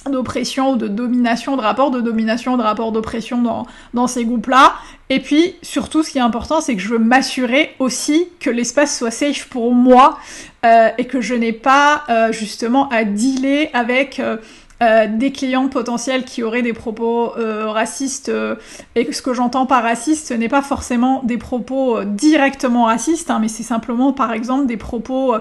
d'oppression, 0.06 0.76
de 0.76 0.88
domination, 0.88 1.56
de 1.56 1.62
rapport 1.62 1.90
de 1.90 2.00
domination, 2.00 2.56
de 2.56 2.62
rapport 2.62 2.92
d'oppression 2.92 3.42
dans, 3.42 3.66
dans 3.94 4.06
ces 4.06 4.24
groupes-là. 4.24 4.74
Et 5.10 5.20
puis, 5.20 5.56
surtout, 5.62 6.02
ce 6.02 6.10
qui 6.10 6.18
est 6.18 6.22
important, 6.22 6.60
c'est 6.60 6.74
que 6.74 6.80
je 6.80 6.88
veux 6.88 6.98
m'assurer 6.98 7.74
aussi 7.78 8.28
que 8.40 8.50
l'espace 8.50 8.96
soit 8.96 9.10
safe 9.10 9.48
pour 9.48 9.74
moi 9.74 10.18
euh, 10.64 10.88
et 10.98 11.06
que 11.06 11.20
je 11.20 11.34
n'ai 11.34 11.52
pas 11.52 12.04
euh, 12.08 12.32
justement 12.32 12.88
à 12.90 13.04
dealer 13.04 13.70
avec 13.72 14.20
euh, 14.20 14.36
euh, 14.80 15.08
des 15.08 15.32
clients 15.32 15.66
potentiels 15.66 16.24
qui 16.24 16.44
auraient 16.44 16.62
des 16.62 16.72
propos 16.72 17.36
euh, 17.36 17.68
racistes. 17.68 18.28
Euh, 18.28 18.54
et 18.94 19.12
ce 19.12 19.22
que 19.22 19.34
j'entends 19.34 19.66
par 19.66 19.82
raciste, 19.82 20.28
ce 20.28 20.34
n'est 20.34 20.48
pas 20.48 20.62
forcément 20.62 21.20
des 21.24 21.36
propos 21.36 22.04
directement 22.04 22.84
racistes, 22.84 23.28
hein, 23.28 23.38
mais 23.40 23.48
c'est 23.48 23.64
simplement, 23.64 24.12
par 24.12 24.32
exemple, 24.32 24.66
des 24.66 24.76
propos 24.76 25.34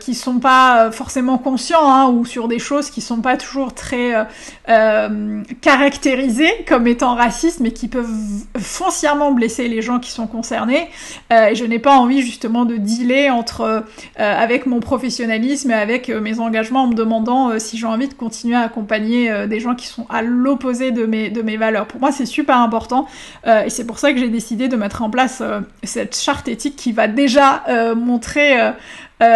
qui 0.00 0.14
sont 0.14 0.38
pas 0.38 0.90
forcément 0.90 1.38
conscients 1.38 1.90
hein, 1.90 2.08
ou 2.08 2.24
sur 2.24 2.48
des 2.48 2.58
choses 2.58 2.90
qui 2.90 3.00
sont 3.00 3.20
pas 3.20 3.36
toujours 3.36 3.72
très 3.74 4.26
caractérisées 5.60 6.64
comme 6.66 6.86
étant 6.86 7.14
racistes, 7.14 7.60
mais 7.60 7.72
qui 7.72 7.88
peuvent 7.88 8.08
foncièrement 8.58 9.32
blesser 9.32 9.68
les 9.68 9.82
gens 9.82 9.98
qui 9.98 10.10
sont 10.10 10.26
concernés. 10.26 10.88
et 11.30 11.54
je 11.54 11.64
n'ai 11.64 11.78
pas 11.78 11.96
envie 11.96 12.22
justement 12.22 12.64
de 12.64 12.76
dealer 12.76 13.30
entre 13.30 13.84
avec 14.16 14.66
mon 14.66 14.80
professionnalisme 14.80 15.70
et 15.70 15.74
avec 15.74 16.08
mes 16.08 16.40
engagements 16.40 16.84
en 16.84 16.88
me 16.88 16.94
demandant 16.94 17.58
si 17.58 17.78
j'ai 17.78 17.86
envie 17.86 18.08
de 18.08 18.14
continuer 18.14 18.49
à 18.54 18.60
accompagner 18.60 19.30
euh, 19.30 19.46
des 19.46 19.60
gens 19.60 19.74
qui 19.74 19.86
sont 19.86 20.06
à 20.08 20.22
l'opposé 20.22 20.90
de 20.90 21.06
mes, 21.06 21.30
de 21.30 21.42
mes 21.42 21.56
valeurs. 21.56 21.86
Pour 21.86 22.00
moi, 22.00 22.12
c'est 22.12 22.26
super 22.26 22.56
important 22.58 23.06
euh, 23.46 23.64
et 23.64 23.70
c'est 23.70 23.86
pour 23.86 23.98
ça 23.98 24.12
que 24.12 24.18
j'ai 24.18 24.28
décidé 24.28 24.68
de 24.68 24.76
mettre 24.76 25.02
en 25.02 25.10
place 25.10 25.40
euh, 25.40 25.60
cette 25.82 26.16
charte 26.16 26.48
éthique 26.48 26.76
qui 26.76 26.92
va 26.92 27.08
déjà 27.08 27.64
montrer 27.94 28.72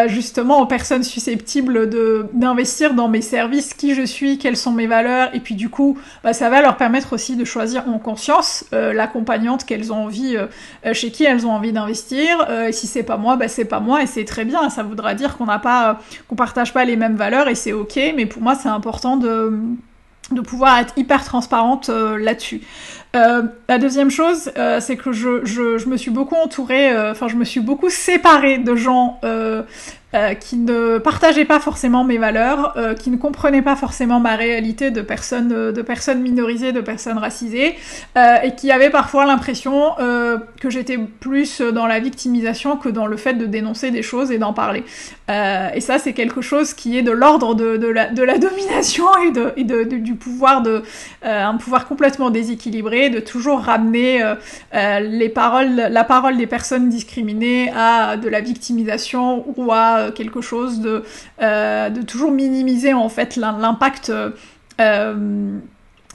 justement 0.07 0.61
aux 0.61 0.67
personnes 0.67 1.05
susceptibles 1.05 1.91
de 1.91 2.27
d'investir 2.33 2.95
dans 2.95 3.09
mes 3.09 3.21
services 3.21 3.75
qui 3.75 3.95
je 3.95 4.03
suis, 4.03 4.39
quelles 4.39 4.57
sont 4.57 4.73
mes 4.73 4.87
valeurs, 4.87 5.35
et 5.35 5.41
puis 5.41 5.55
du 5.55 5.69
coup, 5.69 5.99
bah, 6.23 6.33
ça 6.33 6.49
va 6.49 6.63
leur 6.63 6.77
permettre 6.77 7.13
aussi 7.13 7.37
de 7.37 7.45
choisir 7.45 7.89
en 7.89 7.99
conscience 7.99 8.65
l'accompagnante 8.73 9.65
qu'elles 9.65 9.93
ont 9.93 10.05
envie, 10.05 10.37
chez 10.93 11.11
qui 11.11 11.25
elles 11.25 11.47
ont 11.47 11.53
envie 11.53 11.73
d'investir. 11.73 12.49
et 12.69 12.73
si 12.73 12.87
c'est 12.87 13.03
pas 13.03 13.17
moi, 13.17 13.37
bah 13.37 13.49
c'est 13.49 13.65
pas 13.65 13.81
moi, 13.81 14.03
et 14.03 14.07
c'est 14.07 14.25
très 14.25 14.45
bien. 14.45 14.71
Ça 14.71 14.83
voudra 14.83 15.15
dire 15.15 15.37
qu'on 15.37 15.47
n'a 15.47 15.59
pas, 15.59 16.01
qu'on 16.29 16.37
partage 16.37 16.73
pas 16.73 16.85
les 16.85 16.97
mêmes 16.97 17.17
valeurs, 17.17 17.49
et 17.49 17.55
c'est 17.55 17.73
ok. 17.73 17.99
Mais 18.17 18.27
pour 18.27 18.43
moi, 18.43 18.55
c'est 18.55 18.69
important 18.69 19.17
de, 19.17 19.53
de 20.31 20.41
pouvoir 20.41 20.79
être 20.79 20.95
hyper 20.97 21.25
transparente 21.25 21.89
euh, 21.89 22.19
là-dessus. 22.19 22.63
Euh, 23.15 23.43
la 23.69 23.79
deuxième 23.79 24.11
chose, 24.11 24.51
euh, 24.57 24.81
c'est 24.81 24.97
que 24.97 25.13
je, 25.13 25.45
je, 25.45 25.79
je, 25.79 25.89
me 25.89 25.97
suis 25.97 26.11
beaucoup 26.11 26.35
entourée, 26.35 26.91
enfin 27.11 27.29
je 27.29 27.37
me 27.37 27.45
suis 27.45 27.61
beaucoup 27.61 27.91
séparée 27.91 28.59
de 28.59 28.75
gens 28.75 29.21
euh, 30.15 30.35
qui 30.35 30.59
ne 30.59 30.99
partageaient 30.99 31.45
pas 31.45 31.59
forcément 31.59 32.05
mes 32.05 32.19
valeurs, 32.19 32.75
euh, 32.77 32.95
qui 32.95 33.11
ne 33.11 33.17
comprenaient 33.17 33.63
pas 33.63 33.75
forcément 33.75 34.21
ma 34.21 34.37
réalité 34.37 34.93
de 34.93 35.03
personnes, 35.03 35.53
euh, 35.53 35.73
de 35.73 35.83
personnes 35.83 36.23
minorisées, 36.23 36.71
de 36.71 36.81
personnes 36.81 37.19
racisées, 37.19 37.75
et 38.45 38.55
qui 38.55 38.71
avaient 38.71 38.91
parfois 38.91 39.27
l'impression 39.27 39.95
que 39.99 40.71
j'étais 40.71 40.99
plus 40.99 41.61
dans 41.61 41.87
la 41.87 41.99
victimisation 41.99 42.77
que 42.77 42.89
dans 42.89 43.07
le 43.07 43.17
fait 43.17 43.35
de 43.35 43.47
dénoncer 43.47 43.91
des 43.91 44.03
choses 44.03 44.31
et 44.31 44.39
d'en 44.39 44.53
parler. 44.53 44.85
et 45.29 45.81
ça, 45.81 45.99
c'est 45.99 46.13
quelque 46.13 46.41
chose 46.41 46.75
qui 46.75 46.97
est 46.97 47.03
de 47.03 47.11
l'ordre 47.11 47.55
de, 47.55 47.87
la, 47.89 48.09
domination 48.39 49.05
et 49.57 49.65
de, 49.65 49.83
du 49.83 50.15
pouvoir 50.15 50.63
de 50.63 50.83
un 51.23 51.57
pouvoir 51.57 51.87
complètement 51.87 52.31
déséquilibré, 52.31 53.11
de 53.11 53.21
toujours 53.21 53.61
ramener 53.61 54.23
les 54.73 55.29
paroles, 55.29 55.75
la 55.75 56.05
parole 56.05 56.37
des 56.37 56.47
personnes 56.47 56.89
discriminées 56.89 57.73
à 57.77 58.17
de 58.17 58.29
la 58.29 58.41
victimisation 58.41 59.45
ou 59.57 59.73
à 59.73 60.04
quelque 60.11 60.41
chose 60.41 60.81
de, 60.81 61.05
euh, 61.43 61.91
de 61.91 62.03
toujours 62.03 62.31
minimiser 62.31 62.93
en 62.95 63.09
fait 63.09 63.37
l'impact 63.37 64.13
euh, 64.81 65.59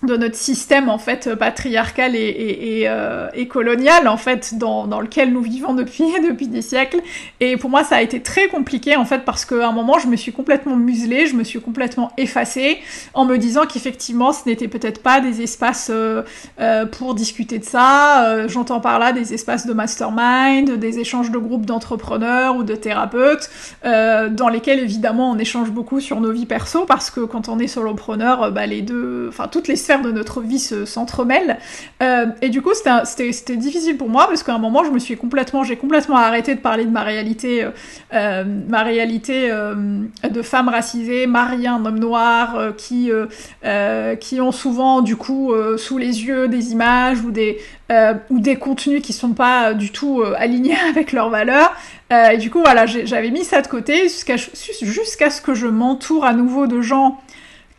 de 0.03 0.15
notre 0.15 0.35
système 0.35 0.89
en 0.89 0.97
fait 0.97 1.35
patriarcal 1.35 2.15
et, 2.15 2.83
euh, 2.85 3.27
et 3.33 3.47
colonial 3.47 4.07
en 4.07 4.17
fait 4.17 4.57
dans, 4.57 4.87
dans, 4.87 5.01
lequel 5.01 5.33
nous 5.33 5.41
vivons 5.41 5.73
depuis 5.73 6.05
depuis 6.27 6.47
des 6.47 6.61
siècles. 6.61 7.01
Et 7.39 7.57
pour 7.57 7.69
moi 7.69 7.83
ça 7.83 7.97
a 7.97 8.01
été 8.01 8.21
très 8.21 8.47
compliqué 8.47 8.95
en 8.95 9.05
fait 9.05 9.25
parce 9.25 9.43
qu'à 9.45 9.67
un 9.67 9.71
moment 9.71 9.99
je 9.99 10.07
me 10.07 10.15
suis 10.15 10.31
complètement 10.31 10.75
muselée 10.75 11.27
je 11.27 11.35
me 11.35 11.43
suis 11.43 11.59
complètement 11.59 12.11
effacée 12.17 12.79
en 13.13 13.25
me 13.25 13.37
disant 13.37 13.65
qu'effectivement 13.65 14.31
ce 14.31 14.47
n'était 14.47 14.67
peut-être 14.67 15.01
pas 15.03 15.19
des 15.19 15.41
espaces 15.41 15.89
euh, 15.91 16.23
euh, 16.59 16.85
pour 16.85 17.13
discuter 17.13 17.59
de 17.59 17.65
ça. 17.65 18.47
J'entends 18.47 18.79
par 18.79 18.99
là 18.99 19.11
des 19.11 19.33
espaces 19.33 19.65
de 19.65 19.73
mastermind 19.73 20.77
des 20.77 20.99
échanges 20.99 21.31
de 21.31 21.37
groupes 21.37 21.65
d'entrepreneurs 21.65 22.55
ou 22.55 22.63
de 22.63 22.75
thérapeutes 22.75 23.49
dans 23.83 24.49
lesquels 24.49 24.79
évidemment 24.79 25.31
on 25.31 25.37
échange 25.37 25.71
beaucoup 25.71 25.99
sur 25.99 26.21
nos 26.21 26.31
vies 26.31 26.45
perso 26.45 26.85
parce 26.85 27.09
que 27.09 27.21
quand 27.21 27.49
on 27.49 27.59
est 27.59 27.67
solopreneur 27.67 28.51
bah 28.51 28.65
les 28.65 28.81
deux 28.81 29.27
enfin 29.29 29.47
toutes 29.47 29.67
les 29.67 29.75
de 29.97 30.11
notre 30.11 30.41
vie 30.41 30.59
s'entremêlent. 30.59 31.57
Euh, 32.01 32.27
et 32.41 32.49
du 32.49 32.61
coup, 32.61 32.71
c'était 32.73 33.55
difficile 33.55 33.97
pour 33.97 34.09
moi 34.09 34.27
parce 34.27 34.43
qu'à 34.43 34.53
un 34.53 34.59
moment, 34.59 34.83
je 34.83 34.91
me 34.91 34.99
suis 34.99 35.17
complètement, 35.17 35.63
j'ai 35.63 35.75
complètement 35.75 36.17
arrêté 36.17 36.55
de 36.55 36.59
parler 36.59 36.85
de 36.85 36.91
ma 36.91 37.01
réalité, 37.01 37.63
euh, 37.63 37.71
euh 38.13 38.43
ma 38.67 38.83
réalité 38.83 39.49
euh, 39.51 40.03
de 40.29 40.41
femme 40.41 40.69
racisée, 40.69 41.27
mariée 41.27 41.67
un 41.67 41.83
homme 41.85 41.99
noir, 41.99 42.73
qui 42.77 43.11
qui 44.19 44.41
ont 44.41 44.51
souvent 44.51 45.01
du 45.01 45.15
coup 45.15 45.53
sous 45.77 45.97
les 45.97 46.25
yeux 46.25 46.47
des 46.47 46.71
images 46.71 47.21
ou 47.21 47.31
des 47.31 47.59
ou 48.29 48.39
des 48.39 48.55
contenus 48.57 49.01
qui 49.01 49.13
sont 49.13 49.33
pas 49.33 49.73
du 49.73 49.91
tout 49.91 50.21
alignés 50.37 50.77
avec 50.89 51.11
leurs 51.11 51.29
valeurs. 51.29 51.73
et 52.11 52.37
du 52.37 52.51
coup, 52.51 52.59
voilà, 52.59 52.85
j'avais 52.85 53.31
mis 53.31 53.43
ça 53.43 53.61
de 53.61 53.67
côté 53.67 54.03
jusqu'à 54.03 54.37
ce 55.29 55.41
que 55.41 55.53
je 55.53 55.67
m'entoure 55.67 56.25
à 56.25 56.33
nouveau 56.33 56.67
de 56.67 56.81
gens 56.81 57.19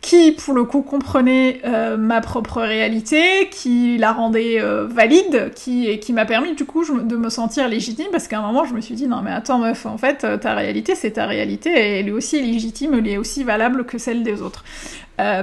qui 0.01 0.31
pour 0.31 0.55
le 0.55 0.63
coup 0.63 0.81
comprenait 0.81 1.61
euh, 1.63 1.95
ma 1.95 2.21
propre 2.21 2.61
réalité, 2.61 3.49
qui 3.51 3.97
la 3.99 4.11
rendait 4.11 4.59
euh, 4.59 4.87
valide, 4.87 5.51
qui, 5.55 5.87
et 5.87 5.99
qui 5.99 6.11
m'a 6.11 6.25
permis 6.25 6.55
du 6.55 6.65
coup 6.65 6.83
de 6.83 7.15
me 7.15 7.29
sentir 7.29 7.67
légitime, 7.67 8.07
parce 8.11 8.27
qu'à 8.27 8.39
un 8.39 8.41
moment 8.41 8.65
je 8.65 8.73
me 8.73 8.81
suis 8.81 8.95
dit 8.95 9.07
non 9.07 9.21
mais 9.21 9.31
attends 9.31 9.59
meuf, 9.59 9.85
en 9.85 9.97
fait 9.97 10.23
euh, 10.23 10.37
ta 10.37 10.55
réalité 10.55 10.95
c'est 10.95 11.11
ta 11.11 11.27
réalité, 11.27 11.69
et 11.69 11.99
elle 11.99 12.07
est 12.07 12.11
aussi 12.11 12.41
légitime, 12.41 12.95
elle 12.95 13.07
est 13.07 13.17
aussi 13.17 13.43
valable 13.43 13.85
que 13.85 13.99
celle 13.99 14.23
des 14.23 14.41
autres. 14.41 14.63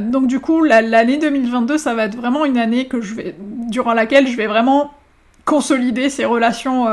donc 0.00 0.26
du 0.26 0.40
coup 0.40 0.64
l'année 0.64 1.18
2022 1.18 1.78
ça 1.78 1.94
va 1.94 2.06
être 2.06 2.16
vraiment 2.16 2.44
une 2.44 2.58
année 2.58 2.88
que 2.88 3.00
je 3.00 3.14
vais, 3.14 3.36
durant 3.38 3.94
laquelle 3.94 4.26
je 4.26 4.36
vais 4.36 4.48
vraiment 4.48 4.90
consolider 5.44 6.10
ces 6.10 6.24
relations 6.24 6.86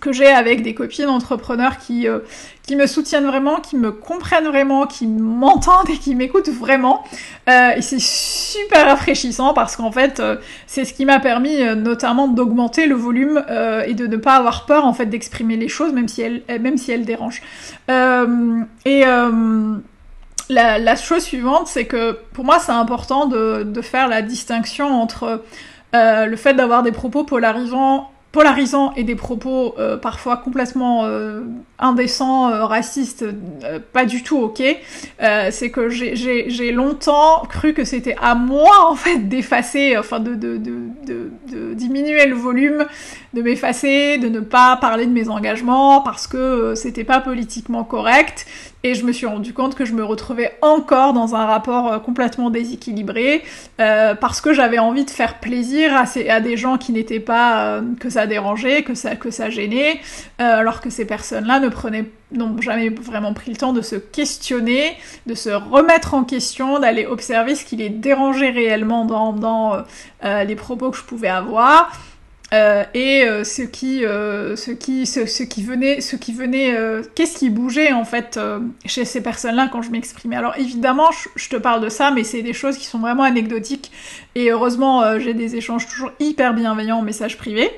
que 0.00 0.12
j'ai 0.12 0.26
avec 0.26 0.62
des 0.62 0.74
copines 0.74 1.08
entrepreneurs 1.08 1.78
qui, 1.78 2.06
euh, 2.06 2.18
qui 2.62 2.76
me 2.76 2.86
soutiennent 2.86 3.26
vraiment, 3.26 3.56
qui 3.56 3.76
me 3.76 3.92
comprennent 3.92 4.46
vraiment, 4.46 4.86
qui 4.86 5.06
m'entendent 5.06 5.88
et 5.88 5.96
qui 5.96 6.14
m'écoutent 6.14 6.48
vraiment. 6.48 7.02
Euh, 7.48 7.70
et 7.76 7.82
c'est 7.82 8.00
super 8.00 8.86
rafraîchissant 8.86 9.54
parce 9.54 9.76
qu'en 9.76 9.90
fait, 9.90 10.20
euh, 10.20 10.36
c'est 10.66 10.84
ce 10.84 10.92
qui 10.92 11.06
m'a 11.06 11.18
permis 11.20 11.62
notamment 11.76 12.28
d'augmenter 12.28 12.86
le 12.86 12.94
volume 12.94 13.42
et 13.86 13.94
de 13.94 14.06
ne 14.06 14.16
pas 14.16 14.36
avoir 14.36 14.66
peur 14.66 14.84
en 14.84 14.92
fait 14.92 15.06
d'exprimer 15.06 15.56
les 15.56 15.68
choses, 15.68 15.92
même 15.92 16.08
si 16.08 16.22
elles, 16.22 16.42
même 16.60 16.76
si 16.76 16.92
elles 16.92 17.04
dérangent. 17.04 17.42
et 17.88 19.04
la, 20.48 20.78
la, 20.78 20.96
chose 20.96 21.24
suivante, 21.24 21.66
c'est 21.66 21.86
que 21.86 22.18
pour 22.32 22.44
moi, 22.44 22.60
c'est 22.60 22.72
important 22.72 23.26
de, 23.26 23.64
de, 23.64 23.80
faire 23.80 24.06
la 24.06 24.22
distinction 24.22 24.86
entre 24.86 25.42
le 25.92 26.36
fait 26.36 26.54
d'avoir 26.54 26.82
des 26.82 26.92
propos 26.92 27.24
polarisants 27.24 28.10
polarisants 28.32 28.92
et 28.94 29.04
des 29.04 29.14
propos 29.14 29.74
euh, 29.78 29.96
parfois 29.96 30.36
complètement 30.36 31.04
euh, 31.04 31.42
indécent, 31.78 32.50
euh, 32.50 32.64
raciste, 32.64 33.22
euh, 33.22 33.78
pas 33.92 34.04
du 34.06 34.22
tout 34.22 34.38
ok, 34.38 34.62
euh, 35.22 35.48
c'est 35.50 35.70
que 35.70 35.88
j'ai 35.90 36.72
longtemps 36.72 37.42
cru 37.48 37.74
que 37.74 37.84
c'était 37.84 38.16
à 38.20 38.34
moi 38.34 38.90
en 38.90 38.94
fait 38.94 39.28
d'effacer, 39.28 39.96
enfin 39.96 40.20
de, 40.20 40.34
diminuer 41.74 42.26
le 42.26 42.34
volume, 42.34 42.86
de 43.34 43.42
m'effacer, 43.42 44.18
de 44.18 44.28
ne 44.28 44.40
pas 44.40 44.76
parler 44.76 45.06
de 45.06 45.12
mes 45.12 45.28
engagements 45.28 46.00
parce 46.00 46.26
que 46.26 46.74
c'était 46.74 47.04
pas 47.04 47.20
politiquement 47.20 47.84
correct. 47.84 48.46
Et 48.82 48.94
je 48.94 49.04
me 49.04 49.10
suis 49.10 49.26
rendu 49.26 49.52
compte 49.52 49.74
que 49.74 49.84
je 49.84 49.94
me 49.94 50.04
retrouvais 50.04 50.56
encore 50.62 51.12
dans 51.12 51.34
un 51.34 51.44
rapport 51.44 52.00
complètement 52.02 52.50
déséquilibré 52.50 53.42
parce 53.78 54.40
que 54.40 54.52
j'avais 54.52 54.78
envie 54.78 55.04
de 55.04 55.10
faire 55.10 55.40
plaisir 55.40 55.90
à, 56.28 56.40
des 56.40 56.56
gens 56.56 56.78
qui 56.78 56.92
n'étaient 56.92 57.20
pas 57.20 57.80
que 57.98 58.10
ça 58.10 58.26
dérangeait, 58.26 58.82
que 58.82 58.94
ça 58.94 59.16
que 59.16 59.30
ça 59.30 59.50
gênait, 59.50 60.00
alors 60.38 60.80
que 60.80 60.88
ces 60.88 61.04
n'ont 62.32 62.60
jamais 62.60 62.88
vraiment 62.88 63.32
pris 63.32 63.50
le 63.50 63.56
temps 63.56 63.72
de 63.72 63.80
se 63.80 63.96
questionner, 63.96 64.96
de 65.26 65.34
se 65.34 65.50
remettre 65.50 66.14
en 66.14 66.24
question, 66.24 66.78
d'aller 66.78 67.06
observer 67.06 67.54
ce 67.54 67.64
qui 67.64 67.76
les 67.76 67.88
dérangeait 67.88 68.50
réellement 68.50 69.04
dans, 69.04 69.74
euh, 69.74 69.82
euh, 70.24 70.44
les 70.44 70.56
propos 70.56 70.90
que 70.90 70.96
je 70.96 71.04
pouvais 71.04 71.28
avoir. 71.28 71.92
Euh, 72.54 72.84
et 72.94 73.24
ce, 73.44 73.62
qui 73.62 74.02
venait, 74.02 76.00
ce 76.00 76.16
qui 76.16 76.32
venait, 76.32 77.02
qu'est-ce 77.16 77.38
qui 77.38 77.50
bougeait 77.50 77.92
en 77.92 78.04
fait 78.04 78.38
chez 78.84 79.04
ces 79.04 79.20
personnes-là 79.20 79.68
quand 79.70 79.82
je 79.82 79.90
m'exprimais. 79.90 80.36
Alors 80.36 80.56
évidemment, 80.56 81.10
je, 81.34 81.48
te 81.48 81.56
parle 81.56 81.82
de 81.82 81.88
ça, 81.88 82.12
mais 82.12 82.22
c'est 82.22 82.42
des 82.42 82.52
choses 82.52 82.78
qui 82.78 82.86
sont 82.86 83.00
vraiment 83.00 83.24
anecdotiques. 83.24 83.90
Et 84.36 84.52
heureusement, 84.52 85.18
j'ai 85.18 85.34
des 85.34 85.56
échanges 85.56 85.88
toujours 85.88 86.12
hyper 86.20 86.54
bienveillants 86.54 86.98
en 86.98 87.02
message 87.02 87.36
privé 87.36 87.68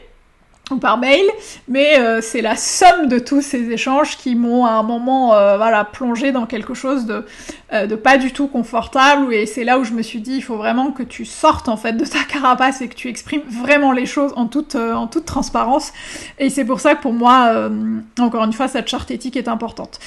ou 0.71 0.77
par 0.77 0.99
mail, 0.99 1.25
mais 1.67 1.99
euh, 1.99 2.21
c'est 2.21 2.43
la 2.43 2.57
somme 2.57 3.09
de 3.09 3.19
tous 3.19 3.41
ces 3.41 3.71
échanges 3.71 4.17
qui 4.17 4.35
m'ont 4.35 4.67
à 4.67 4.73
un 4.73 4.83
moment 4.83 5.35
euh, 5.35 5.57
voilà 5.57 5.85
plongé 5.85 6.33
dans 6.33 6.47
quelque 6.47 6.75
chose 6.75 7.07
de, 7.07 7.25
euh, 7.73 7.87
de 7.87 7.97
pas 7.97 8.19
du 8.19 8.33
tout 8.33 8.49
confortable. 8.49 9.33
Et 9.33 9.47
c'est 9.47 9.65
là 9.65 9.79
où 9.79 9.85
je 9.85 9.93
me 9.93 10.03
suis 10.03 10.21
dit 10.21 10.37
il 10.37 10.43
faut 10.43 10.57
vraiment 10.57 10.91
que 10.93 11.03
tu 11.03 11.25
sortes 11.25 11.69
en 11.69 11.77
fait 11.77 11.95
de 11.95 12.05
ta 12.05 12.23
carapace 12.25 12.81
et 12.83 12.89
que 12.89 12.95
tu 12.95 13.09
exprimes 13.09 13.43
vraiment 13.49 13.93
les 13.93 14.07
choses 14.07 14.33
en 14.37 14.47
toute 14.47 14.75
en 14.75 15.07
toute 15.07 15.25
transparence. 15.25 15.93
Et 16.39 16.51
c'est 16.51 16.65
pour 16.65 16.81
ça 16.81 16.95
que 16.95 17.03
pour 17.03 17.13
moi 17.13 17.71
encore 18.19 18.45
une 18.45 18.53
fois 18.53 18.69
cette 18.69 18.89
charte 18.89 19.11
éthique 19.11 19.37
est 19.37 19.49
importante. 19.49 19.99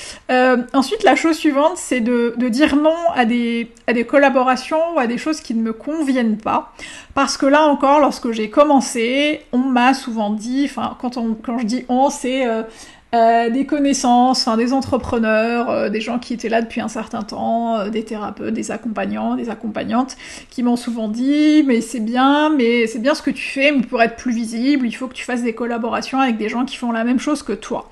ensuite 0.73 1.03
la 1.03 1.15
chose 1.15 1.37
suivante 1.37 1.77
c'est 1.77 2.01
de, 2.01 2.35
de 2.37 2.49
dire 2.49 2.75
non 2.75 2.95
à 3.15 3.25
des 3.25 3.71
à 3.87 3.93
des 3.93 4.05
collaborations 4.05 4.95
ou 4.95 4.99
à 4.99 5.07
des 5.07 5.17
choses 5.17 5.41
qui 5.41 5.53
ne 5.55 5.61
me 5.61 5.73
conviennent 5.73 6.37
pas. 6.37 6.73
Parce 7.13 7.35
que 7.37 7.45
là 7.45 7.63
encore 7.63 7.99
lorsque 7.99 8.31
j'ai 8.31 8.49
commencé 8.49 9.41
on 9.51 9.59
m'a 9.59 9.93
souvent 9.93 10.29
dit 10.29 10.50
quand, 10.99 11.57
je 11.59 11.65
dis 11.65 11.85
on, 11.89 12.09
c'est 12.09 12.45
euh, 12.45 12.63
euh, 13.13 13.49
des 13.49 13.65
connaissances, 13.65 14.47
des 14.57 14.73
entrepreneurs, 14.73 15.69
euh, 15.69 15.89
des 15.89 16.01
gens 16.01 16.19
qui 16.19 16.33
étaient 16.33 16.49
là 16.49 16.61
depuis 16.61 16.81
un 16.81 16.87
certain 16.87 17.21
temps, 17.21 17.87
des 17.89 18.03
thérapeutes, 18.03 18.53
des 18.53 18.71
accompagnants, 18.71 19.35
des 19.35 19.49
accompagnantes, 19.49 20.15
qui 20.49 20.63
m'ont 20.63 20.75
souvent 20.75 21.07
dit 21.07 21.63
mais 21.65 21.81
c'est 21.81 21.99
bien, 21.99 22.49
mais 22.49 22.87
c'est 22.87 22.99
bien 22.99 23.15
ce 23.15 23.21
que 23.21 23.31
tu 23.31 23.43
fais, 23.43 23.71
mais 23.71 23.83
pour 23.83 24.01
être 24.01 24.15
plus 24.15 24.33
visible, 24.33 24.85
il 24.85 24.93
faut 24.93 25.07
que 25.07 25.13
tu 25.13 25.25
fasses 25.25 25.43
des 25.43 25.53
collaborations 25.53 26.19
avec 26.19 26.37
des 26.37 26.49
gens 26.49 26.65
qui 26.65 26.77
font 26.77 26.91
la 26.91 27.03
même 27.03 27.19
chose 27.19 27.43
que 27.43 27.53
toi. 27.53 27.89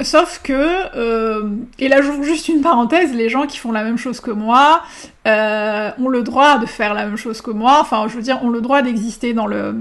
sauf 0.00 0.40
que, 0.42 1.62
et 1.78 1.88
là 1.88 2.02
j'ouvre 2.02 2.22
juste 2.22 2.48
une 2.48 2.60
parenthèse, 2.60 3.14
les 3.14 3.28
gens 3.28 3.46
qui 3.46 3.58
font 3.58 3.72
la 3.72 3.84
même 3.84 3.98
chose 3.98 4.20
que 4.20 4.30
moi 4.30 4.82
ont 5.26 6.08
le 6.08 6.22
droit 6.22 6.58
de 6.58 6.66
faire 6.66 6.94
la 6.94 7.06
même 7.06 7.16
chose 7.16 7.40
que 7.40 7.50
moi, 7.50 7.78
enfin 7.80 8.06
je 8.08 8.16
veux 8.16 8.22
dire, 8.22 8.42
ont 8.44 8.50
le 8.50 8.60
droit 8.60 8.82
d'exister 8.82 9.32
dans 9.32 9.46
le 9.46 9.74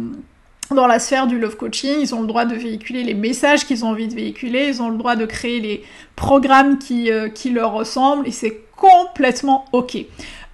dans 0.75 0.87
la 0.87 0.99
sphère 0.99 1.27
du 1.27 1.39
love 1.39 1.57
coaching, 1.57 1.97
ils 2.01 2.15
ont 2.15 2.21
le 2.21 2.27
droit 2.27 2.45
de 2.45 2.55
véhiculer 2.55 3.03
les 3.03 3.13
messages 3.13 3.65
qu'ils 3.65 3.85
ont 3.85 3.89
envie 3.89 4.07
de 4.07 4.15
véhiculer, 4.15 4.67
ils 4.67 4.81
ont 4.81 4.89
le 4.89 4.97
droit 4.97 5.15
de 5.15 5.25
créer 5.25 5.59
les 5.59 5.83
programmes 6.15 6.77
qui, 6.77 7.11
euh, 7.11 7.29
qui 7.29 7.49
leur 7.49 7.73
ressemblent, 7.73 8.27
et 8.27 8.31
c'est 8.31 8.61
complètement 8.75 9.65
ok. 9.71 9.97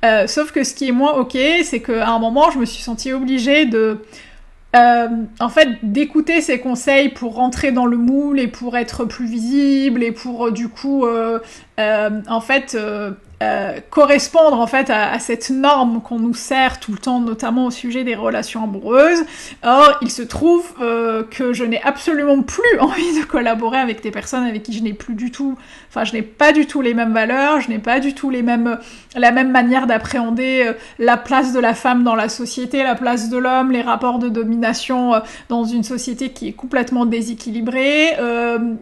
Euh, 0.05 0.27
sauf 0.27 0.51
que 0.51 0.63
ce 0.63 0.73
qui 0.73 0.89
est 0.89 0.91
moins 0.91 1.13
ok, 1.13 1.37
c'est 1.63 1.81
qu'à 1.81 2.09
un 2.09 2.19
moment, 2.19 2.51
je 2.51 2.59
me 2.59 2.65
suis 2.65 2.83
sentie 2.83 3.13
obligée 3.13 3.65
de... 3.65 3.99
Euh, 4.75 5.07
en 5.39 5.49
fait, 5.49 5.69
d'écouter 5.81 6.41
ces 6.41 6.59
conseils 6.59 7.09
pour 7.09 7.35
rentrer 7.35 7.71
dans 7.71 7.85
le 7.85 7.97
moule 7.97 8.39
et 8.39 8.47
pour 8.47 8.77
être 8.77 9.05
plus 9.05 9.25
visible 9.25 10.03
et 10.03 10.11
pour 10.11 10.51
du 10.51 10.67
coup, 10.67 11.05
en 11.07 12.41
fait, 12.41 12.77
euh, 13.43 13.79
correspondre 13.91 14.59
en 14.59 14.65
fait 14.65 14.89
à, 14.89 15.19
cette 15.19 15.51
norme 15.51 16.01
qu'on 16.01 16.17
nous 16.17 16.33
sert 16.33 16.79
tout 16.79 16.91
le 16.91 16.97
temps, 16.97 17.19
notamment 17.19 17.67
au 17.67 17.71
sujet 17.71 18.03
des 18.03 18.15
relations 18.15 18.63
amoureuses. 18.63 19.23
Or, 19.63 19.95
il 20.01 20.09
se 20.09 20.23
trouve 20.23 20.73
euh, 20.81 21.21
que 21.21 21.53
je 21.53 21.63
n'ai 21.63 21.79
absolument 21.83 22.41
plus 22.41 22.63
envie 22.79 23.19
de 23.19 23.25
collaborer 23.25 23.77
avec 23.77 24.01
des 24.01 24.09
personnes 24.09 24.43
avec 24.43 24.63
qui 24.63 24.73
je 24.73 24.81
n'ai 24.81 24.93
plus 24.93 25.13
du 25.13 25.29
tout, 25.29 25.55
enfin, 25.89 26.03
je 26.03 26.13
n'ai 26.13 26.23
pas 26.23 26.51
du 26.51 26.65
tout 26.65 26.81
les 26.81 26.95
mêmes 26.95 27.13
valeurs, 27.13 27.61
je 27.61 27.69
n'ai 27.69 27.77
pas 27.77 27.99
du 27.99 28.15
tout 28.15 28.31
les 28.31 28.41
mêmes, 28.41 28.79
la 29.15 29.31
même 29.31 29.51
manière 29.51 29.85
d'appréhender 29.85 30.63
euh, 30.65 30.73
la 30.97 31.15
place 31.15 31.53
de 31.53 31.59
la 31.59 31.75
femme 31.75 32.03
dans 32.03 32.15
la 32.15 32.29
société, 32.29 32.81
la 32.81 32.95
place 32.95 33.29
de 33.29 33.37
l'homme, 33.37 33.71
les 33.71 33.83
rapports 33.83 34.17
de 34.17 34.29
domination 34.29 35.11
dans 35.47 35.63
une 35.63 35.83
société 35.83 36.29
qui 36.29 36.47
est 36.47 36.53
complètement 36.53 37.05
déséquilibrée. 37.05 38.15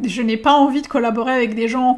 je 0.03 0.21
n'ai 0.21 0.37
pas 0.37 0.53
envie 0.53 0.81
de 0.81 0.87
collaborer 0.87 1.33
avec 1.33 1.55
des 1.55 1.67
gens 1.67 1.97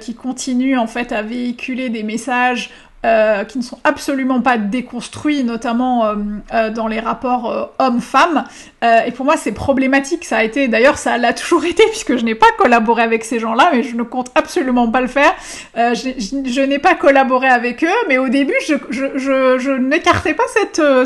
qui 0.00 0.14
continuent 0.14 0.78
en 0.78 0.86
fait 0.86 1.12
à 1.12 1.22
véhiculer 1.22 1.89
des 1.90 2.02
messages 2.02 2.70
euh, 3.06 3.44
qui 3.44 3.56
ne 3.56 3.62
sont 3.62 3.78
absolument 3.82 4.42
pas 4.42 4.58
déconstruits, 4.58 5.42
notamment 5.42 6.04
euh, 6.04 6.16
euh, 6.52 6.68
dans 6.68 6.86
les 6.86 7.00
rapports 7.00 7.72
hommes-femmes. 7.78 8.44
et 8.82 9.10
pour 9.12 9.24
moi, 9.24 9.38
c'est 9.38 9.52
problématique. 9.52 10.26
Ça 10.26 10.36
a 10.36 10.42
été, 10.44 10.68
d'ailleurs, 10.68 10.98
ça 10.98 11.16
l'a 11.16 11.32
toujours 11.42 11.64
été, 11.64 11.82
puisque 11.84 12.18
je 12.18 12.24
n'ai 12.26 12.34
pas 12.34 12.50
collaboré 12.58 13.02
avec 13.02 13.24
ces 13.24 13.38
gens-là, 13.38 13.70
mais 13.72 13.84
je 13.84 13.96
ne 13.96 14.02
compte 14.02 14.30
absolument 14.34 14.90
pas 14.90 15.00
le 15.00 15.06
faire. 15.06 15.34
je, 15.74 16.60
n'ai 16.60 16.78
pas 16.78 16.94
collaboré 16.94 17.46
avec 17.48 17.82
eux, 17.84 18.00
mais 18.06 18.18
au 18.18 18.28
début, 18.28 18.52
je, 18.68 18.74
je, 18.90 19.70
n'écartais 19.78 20.34
pas 20.34 20.44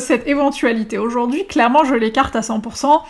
cette, 0.01 0.27
éventualité. 0.27 0.99
Aujourd'hui, 0.99 1.47
clairement, 1.47 1.85
je 1.85 1.95
l'écarte 1.95 2.35
à 2.35 2.41
100%, 2.41 3.03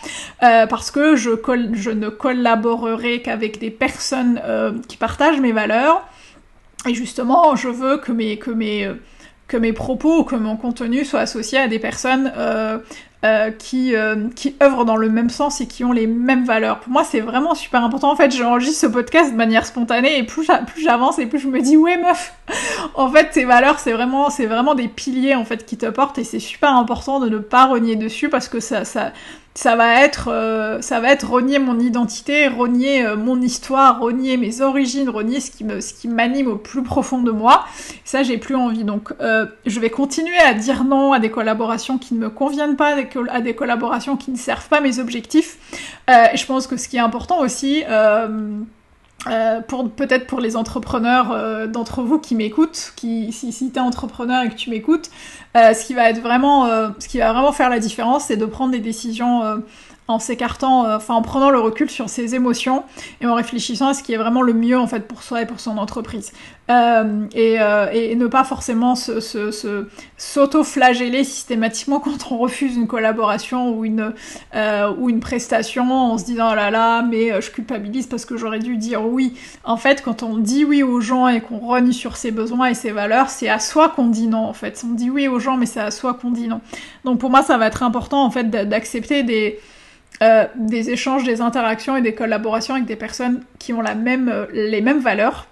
parce 0.69 0.91
que 0.91 1.15
je 1.15 1.89
ne 1.89 2.09
collaborerai 2.09 3.23
qu'avec 3.23 3.57
des 3.57 3.71
personnes 3.71 4.39
qui 4.87 4.97
partagent 4.97 5.39
mes 5.39 5.53
valeurs 5.53 6.03
et 6.87 6.93
justement, 6.93 7.55
je 7.55 7.69
veux 7.69 7.97
que 7.97 8.11
mes, 8.11 8.37
que 8.37 8.51
mes, 8.51 8.89
que 9.47 9.57
mes 9.57 9.73
propos, 9.73 10.23
que 10.23 10.35
mon 10.35 10.57
contenu 10.57 11.05
soient 11.05 11.21
associés 11.21 11.59
à 11.59 11.67
des 11.67 11.79
personnes 11.79 12.31
euh, 12.35 12.79
euh, 13.23 13.51
qui, 13.51 13.95
euh, 13.95 14.27
qui 14.35 14.55
œuvrent 14.61 14.85
dans 14.85 14.97
le 14.97 15.09
même 15.09 15.29
sens 15.29 15.61
et 15.61 15.67
qui 15.67 15.83
ont 15.83 15.91
les 15.91 16.07
mêmes 16.07 16.45
valeurs. 16.45 16.79
Pour 16.79 16.91
moi, 16.91 17.03
c'est 17.03 17.19
vraiment 17.19 17.53
super 17.53 17.83
important. 17.83 18.11
En 18.11 18.15
fait, 18.15 18.31
j'enregistre 18.31 18.81
ce 18.81 18.87
podcast 18.87 19.31
de 19.31 19.37
manière 19.37 19.65
spontanée 19.65 20.17
et 20.17 20.23
plus 20.23 20.47
j'avance 20.77 21.19
et 21.19 21.27
plus 21.27 21.39
je 21.39 21.47
me 21.47 21.61
dis, 21.61 21.77
ouais 21.77 21.97
meuf, 21.97 22.33
en 22.95 23.09
fait, 23.09 23.29
tes 23.31 23.45
valeurs, 23.45 23.79
c'est 23.79 23.93
vraiment, 23.93 24.29
c'est 24.29 24.47
vraiment 24.47 24.73
des 24.73 24.87
piliers 24.87 25.35
en 25.35 25.45
fait 25.45 25.65
qui 25.65 25.77
te 25.77 25.87
portent 25.87 26.17
et 26.17 26.23
c'est 26.23 26.39
super 26.39 26.75
important 26.75 27.19
de 27.19 27.29
ne 27.29 27.37
pas 27.37 27.65
renier 27.65 27.95
dessus 27.95 28.29
parce 28.29 28.47
que 28.47 28.59
ça, 28.59 28.83
ça 29.55 29.77
va 29.77 30.01
être 30.01 30.27
euh, 30.27 30.81
ça 30.81 30.99
va 30.99 31.11
être 31.11 31.29
renier 31.29 31.59
mon 31.59 31.79
identité, 31.79 32.47
renier 32.49 33.05
euh, 33.05 33.15
mon 33.15 33.41
histoire, 33.41 34.01
renier 34.01 34.35
mes 34.35 34.59
origines, 34.59 35.09
renier 35.09 35.39
ce 35.39 35.49
qui 35.49 35.63
me 35.63 35.79
ce 35.79 35.93
qui 35.93 36.09
m'anime 36.09 36.47
au 36.47 36.57
plus 36.57 36.83
profond 36.83 37.21
de 37.21 37.31
moi. 37.31 37.65
Ça 38.03 38.21
j'ai 38.21 38.37
plus 38.37 38.55
envie. 38.55 38.83
Donc 38.83 39.13
euh, 39.21 39.45
je 39.65 39.79
vais 39.79 39.89
continuer 39.89 40.37
à 40.37 40.53
dire 40.53 40.83
non 40.83 41.13
à 41.13 41.19
des 41.19 41.31
collaborations 41.31 41.97
qui 41.97 42.15
ne 42.15 42.19
me 42.19 42.29
conviennent 42.29 42.75
pas, 42.75 42.97
à 43.29 43.41
des 43.41 43.55
collaborations 43.55 44.17
qui 44.17 44.31
ne 44.31 44.37
servent 44.37 44.67
pas 44.67 44.81
mes 44.81 44.99
objectifs. 44.99 45.57
et 46.09 46.35
je 46.35 46.45
pense 46.45 46.67
que 46.67 46.75
ce 46.75 46.89
qui 46.89 46.97
est 46.97 46.99
important 46.99 47.39
aussi 47.39 47.83
euh, 49.27 49.61
pour 49.61 49.89
peut-être 49.89 50.27
pour 50.27 50.39
les 50.39 50.55
entrepreneurs 50.55 51.31
euh, 51.31 51.67
d'entre 51.67 52.01
vous 52.01 52.19
qui 52.19 52.35
m'écoutent, 52.35 52.93
qui 52.95 53.31
si, 53.31 53.51
si 53.51 53.71
tu 53.71 53.77
es 53.77 53.81
entrepreneur 53.81 54.43
et 54.43 54.49
que 54.49 54.55
tu 54.55 54.69
m'écoutes, 54.69 55.09
euh, 55.57 55.73
ce 55.73 55.85
qui 55.85 55.93
va 55.93 56.09
être 56.09 56.21
vraiment 56.21 56.67
ce 56.99 57.07
qui 57.07 57.17
va 57.17 57.31
vraiment 57.31 57.51
faire 57.51 57.69
la 57.69 57.79
différence, 57.79 58.25
c'est 58.25 58.37
de 58.37 58.45
prendre 58.45 58.71
des 58.71 58.79
décisions 58.79 59.61
en 60.07 60.19
s'écartant, 60.19 60.85
euh, 60.85 60.97
enfin 60.97 61.15
en 61.15 61.21
prenant 61.21 61.49
le 61.49 61.59
recul 61.59 61.89
sur 61.89 62.09
ses 62.09 62.35
émotions 62.35 62.83
et 63.21 63.25
en 63.25 63.33
réfléchissant 63.33 63.87
à 63.87 63.93
ce 63.93 64.03
qui 64.03 64.13
est 64.13 64.17
vraiment 64.17 64.43
le 64.43 64.53
mieux 64.53 64.77
en 64.77 64.85
fait 64.85 65.07
pour 65.07 65.23
soi 65.23 65.41
et 65.41 65.45
pour 65.47 65.59
son 65.59 65.77
entreprise. 65.77 66.31
Euh, 66.69 67.25
et, 67.33 67.57
euh, 67.59 67.91
et, 67.91 68.15
ne 68.15 68.25
pas 68.25 68.43
forcément 68.43 68.95
se, 68.95 69.19
se, 69.19 69.87
s'auto-flageller 70.17 71.23
systématiquement 71.23 71.99
quand 71.99 72.31
on 72.31 72.37
refuse 72.37 72.75
une 72.75 72.87
collaboration 72.87 73.75
ou 73.75 73.85
une, 73.85 74.13
ou 74.97 75.09
une 75.09 75.19
prestation 75.19 75.91
en 75.91 76.17
se 76.17 76.25
disant 76.25 76.49
oh 76.51 76.55
là 76.55 76.71
là 76.71 77.03
mais 77.03 77.39
je 77.39 77.51
culpabilise 77.51 78.07
parce 78.07 78.25
que 78.25 78.35
j'aurais 78.37 78.59
dû 78.59 78.77
dire 78.77 79.05
oui. 79.05 79.35
En 79.63 79.77
fait 79.77 80.01
quand 80.01 80.23
on 80.23 80.37
dit 80.37 80.65
oui 80.65 80.81
aux 80.81 81.01
gens 81.01 81.27
et 81.27 81.41
qu'on 81.41 81.59
renie 81.59 81.93
sur 81.93 82.15
ses 82.17 82.31
besoins 82.31 82.67
et 82.67 82.73
ses 82.73 82.91
valeurs, 82.91 83.29
c'est 83.29 83.49
à 83.49 83.59
soi 83.59 83.89
qu'on 83.89 84.07
dit 84.07 84.27
non 84.27 84.45
en 84.45 84.53
fait. 84.53 84.83
On 84.87 84.93
dit 84.93 85.09
oui 85.09 85.27
aux 85.27 85.39
gens 85.39 85.57
mais 85.57 85.65
c'est 85.65 85.81
à 85.81 85.91
soi 85.91 86.15
qu'on 86.15 86.31
dit 86.31 86.47
non. 86.47 86.61
Donc 87.03 87.19
pour 87.19 87.29
moi 87.29 87.43
ça 87.43 87.57
va 87.57 87.67
être 87.67 87.83
important 87.83 88.23
en 88.23 88.31
fait 88.31 88.49
d'accepter 88.49 89.23
des 89.23 89.59
euh, 90.23 90.45
des 90.55 90.89
échanges, 90.89 91.23
des 91.23 91.41
interactions 91.41 91.97
et 91.97 92.01
des 92.01 92.13
collaborations 92.13 92.75
avec 92.75 92.85
des 92.85 92.95
personnes 92.95 93.43
qui 93.59 93.73
ont 93.73 93.81
la 93.81 93.95
même, 93.95 94.29
euh, 94.29 94.45
les 94.53 94.81
mêmes 94.81 94.99
valeurs. 94.99 95.47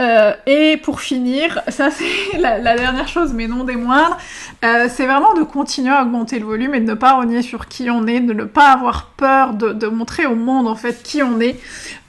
Euh, 0.00 0.32
et 0.46 0.76
pour 0.76 1.00
finir, 1.00 1.60
ça 1.68 1.90
c'est 1.90 2.38
la, 2.38 2.60
dernière 2.60 3.08
chose, 3.08 3.32
mais 3.32 3.48
non 3.48 3.64
des 3.64 3.74
moindres, 3.74 4.16
euh, 4.64 4.86
c'est 4.88 5.06
vraiment 5.06 5.34
de 5.34 5.42
continuer 5.42 5.90
à 5.90 6.02
augmenter 6.02 6.38
le 6.38 6.44
volume 6.44 6.74
et 6.74 6.80
de 6.80 6.86
ne 6.86 6.94
pas 6.94 7.14
renier 7.14 7.42
sur 7.42 7.66
qui 7.66 7.90
on 7.90 8.06
est, 8.06 8.20
de 8.20 8.32
ne 8.32 8.44
pas 8.44 8.70
avoir 8.70 9.06
peur 9.16 9.54
de, 9.54 9.72
de 9.72 9.86
montrer 9.88 10.26
au 10.26 10.36
monde 10.36 10.68
en 10.68 10.76
fait 10.76 11.02
qui 11.02 11.22
on 11.22 11.40
est. 11.40 11.58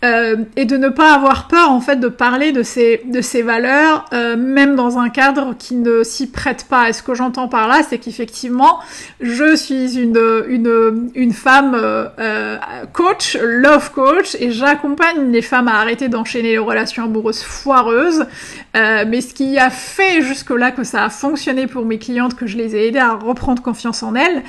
Euh, 0.06 0.38
et 0.56 0.64
de 0.64 0.78
ne 0.78 0.88
pas 0.88 1.14
avoir 1.14 1.50
peur 1.50 1.72
en 1.72 1.82
fait 1.82 1.98
de 1.98 2.08
parler 2.08 2.54
de 2.54 2.64
ces 2.64 3.02
de 3.04 3.20
ces 3.20 3.42
valeurs 3.42 4.06
euh, 4.14 4.38
même 4.38 4.78
dans 4.78 4.98
un 4.98 5.10
cadre 5.10 5.56
qui 5.60 5.76
ne 5.76 6.04
s'y 6.04 6.32
prête 6.32 6.68
pas. 6.70 6.88
Et 6.88 6.94
ce 6.94 7.04
que 7.04 7.14
j'entends 7.14 7.50
par 7.50 7.68
là, 7.68 7.82
c'est 7.88 7.98
qu'effectivement, 7.98 8.80
je 9.20 9.58
suis 9.58 10.00
une 10.00 10.18
une 10.48 11.12
une 11.16 11.34
femme 11.34 11.76
euh, 11.76 12.58
coach, 12.94 13.36
love 13.42 13.92
coach, 13.92 14.38
et 14.40 14.52
j'accompagne 14.52 15.34
les 15.34 15.42
femmes 15.42 15.68
à 15.68 15.80
arrêter 15.80 16.08
d'enchaîner 16.08 16.52
les 16.52 16.58
relations 16.58 17.04
amoureuses 17.04 17.44
foireuses. 17.44 18.26
mais 18.74 19.20
ce 19.20 19.34
qui 19.34 19.58
a 19.58 19.70
fait 19.70 20.22
jusque 20.22 20.52
là 20.52 20.72
que 20.72 20.86
ça 20.86 21.04
a 21.04 21.10
fonctionné 21.10 21.68
pour 21.68 21.84
mes 21.86 22.00
clientes, 22.00 22.36
que 22.36 22.48
je 22.48 22.56
les 22.56 22.74
ai 22.74 22.88
aidées 22.88 23.00
à 23.00 23.16
reprendre 23.16 23.62
confiance 23.62 24.02
en 24.02 24.16
elles, 24.16 24.44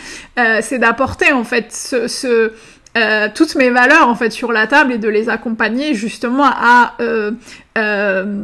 c'est 0.62 0.78
d'apporter 0.78 1.32
en 1.32 1.42
fait 1.42 1.72
ce, 1.72 2.06
ce 2.06 2.52
euh, 2.96 3.28
toutes 3.34 3.54
mes 3.54 3.70
valeurs 3.70 4.08
en 4.08 4.14
fait 4.14 4.30
sur 4.30 4.52
la 4.52 4.66
table 4.66 4.92
et 4.92 4.98
de 4.98 5.08
les 5.08 5.28
accompagner 5.28 5.94
justement 5.94 6.46
à 6.46 6.94
euh, 7.00 7.32
euh, 7.78 8.42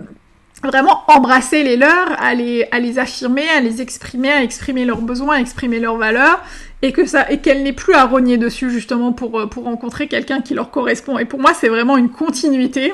vraiment 0.63 1.03
embrasser 1.09 1.65
les 1.65 1.77
leurs, 1.77 2.21
à 2.21 2.33
les, 2.35 2.67
à 2.71 2.79
les 2.79 2.99
affirmer, 2.99 3.49
à 3.49 3.61
les 3.61 3.83
exprimer, 3.83 4.31
à 4.31 4.43
exprimer 4.43 4.85
leurs 4.85 5.03
besoins, 5.03 5.37
à 5.37 5.41
exprimer 5.41 5.81
leurs 5.81 5.97
valeurs 5.97 6.41
et 6.83 6.93
que 6.93 7.07
ça 7.07 7.31
et 7.31 7.39
qu'elle 7.39 7.63
n'ait 7.63 7.73
plus 7.73 7.95
à 7.95 8.05
rogner 8.05 8.37
dessus 8.37 8.71
justement 8.71 9.13
pour 9.13 9.49
pour 9.49 9.65
rencontrer 9.65 10.07
quelqu'un 10.07 10.41
qui 10.41 10.55
leur 10.55 10.71
correspond. 10.71 11.19
Et 11.19 11.25
pour 11.25 11.41
moi, 11.41 11.53
c'est 11.53 11.69
vraiment 11.69 11.97
une 11.97 12.11
continuité 12.11 12.93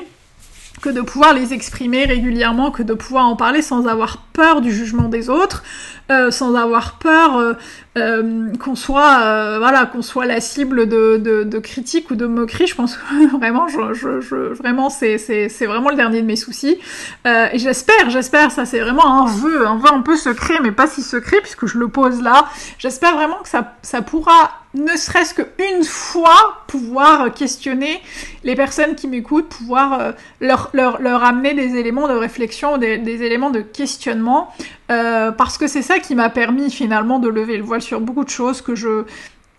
que 0.81 0.89
de 0.89 1.01
pouvoir 1.01 1.33
les 1.33 1.53
exprimer 1.53 2.05
régulièrement, 2.05 2.71
que 2.71 2.83
de 2.83 2.93
pouvoir 2.93 3.25
en 3.25 3.35
parler 3.35 3.61
sans 3.61 3.87
avoir 3.87 4.17
peur 4.33 4.61
du 4.61 4.71
jugement 4.71 5.07
des 5.07 5.29
autres, 5.29 5.63
euh, 6.11 6.31
sans 6.31 6.55
avoir 6.55 6.97
peur 6.97 7.37
euh, 7.37 7.53
euh, 7.97 8.51
qu'on 8.59 8.75
soit 8.75 9.57
voilà 9.59 9.85
qu'on 9.85 10.01
soit 10.01 10.25
la 10.25 10.41
cible 10.41 10.87
de, 10.87 11.17
de, 11.17 11.59
critiques 11.59 12.11
ou 12.11 12.15
de 12.15 12.25
moqueries. 12.25 12.67
Je 12.67 12.75
pense 12.75 12.97
que 12.97 13.37
vraiment, 13.37 13.67
je, 13.67 13.93
je, 13.93 14.35
vraiment 14.53 14.89
c'est 14.89 15.17
vraiment 15.65 15.89
le 15.89 15.95
dernier 15.95 16.21
de 16.21 16.27
mes 16.27 16.35
soucis. 16.35 16.77
et 17.25 17.57
j'espère, 17.57 18.09
j'espère, 18.09 18.51
ça 18.51 18.65
c'est 18.65 18.79
vraiment 18.79 19.23
un 19.23 19.27
vœu, 19.27 19.65
un 19.67 19.77
vœu 19.77 19.93
un 19.93 20.01
peu 20.01 20.17
secret, 20.17 20.55
mais 20.61 20.71
pas 20.71 20.87
si 20.87 21.01
secret 21.01 21.37
puisque 21.41 21.67
je 21.67 21.77
le 21.77 21.87
pose 21.87 22.21
là. 22.21 22.47
J'espère 22.79 23.15
vraiment 23.15 23.37
que 23.43 23.49
ça 23.49 23.75
ça 23.81 24.01
pourra 24.01 24.62
ne 24.73 24.95
serait-ce 24.97 25.35
qu'une 25.35 25.83
fois 25.83 26.63
pouvoir 26.67 27.33
questionner 27.33 28.01
les 28.43 28.55
personnes 28.55 28.95
qui 28.95 29.07
m'écoutent, 29.07 29.47
pouvoir 29.47 30.13
leur, 30.41 30.71
leur, 30.73 31.23
amener 31.23 31.53
des 31.53 31.75
éléments 31.77 32.07
de 32.07 32.13
réflexion, 32.13 32.77
des, 32.77 32.97
des 32.97 33.21
éléments 33.23 33.51
de 33.51 33.61
questionnement, 33.61 34.51
euh, 34.91 35.31
parce 35.31 35.57
que 35.57 35.67
c'est 35.67 35.81
ça 35.81 35.99
qui 35.99 36.15
m'a 36.15 36.29
permis 36.29 36.71
finalement 36.71 37.19
de 37.19 37.29
lever 37.29 37.57
le 37.57 37.63
voile 37.63 37.81
sur 37.81 38.01
beaucoup 38.01 38.23
de 38.23 38.29
choses 38.29 38.61
que 38.61 38.75
je 38.75 39.05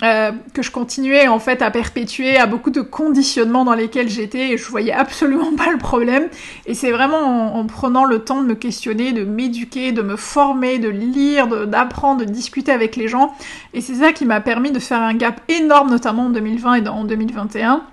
euh, 0.02 0.33
que 0.52 0.61
je 0.61 0.72
continuais 0.72 1.28
en 1.28 1.38
fait 1.38 1.62
à 1.62 1.70
perpétuer, 1.70 2.37
à 2.37 2.46
beaucoup 2.46 2.70
de 2.70 2.80
conditionnements 2.80 3.64
dans 3.64 3.74
lesquels 3.74 4.09
j'étais 4.09 4.50
et 4.50 4.59
je 4.59 4.68
voyais 4.68 4.92
absolument 4.92 5.52
pas 5.57 5.70
le 5.70 5.78
problème. 5.78 6.28
Et 6.66 6.74
c'est 6.74 6.90
vraiment 6.90 7.57
en, 7.57 7.64
prenant 7.66 8.04
le 8.04 8.18
temps 8.18 8.42
de 8.42 8.46
me 8.46 8.54
questionner, 8.54 9.12
de 9.12 9.24
m'éduquer, 9.24 9.92
de 9.92 10.02
me 10.02 10.16
former, 10.16 10.80
de 10.80 10.88
lire, 10.88 11.46
d'apprendre, 11.68 12.24
de, 12.24 12.24
discuter 12.24 12.72
avec 12.72 12.96
les 12.96 13.07
gens. 13.07 13.35
Et 13.72 13.80
c'est 13.80 13.94
ça 13.94 14.12
qui 14.12 14.24
m'a 14.24 14.40
permis 14.40 14.72
de 14.72 14.80
faire 14.80 15.00
un 15.00 15.14
gap 15.14 15.40
énorme, 15.48 15.90
notamment 15.90 16.26
en 16.26 16.30
2020 16.30 16.74
et 16.74 16.88
en 16.88 17.04
2021 17.04 17.85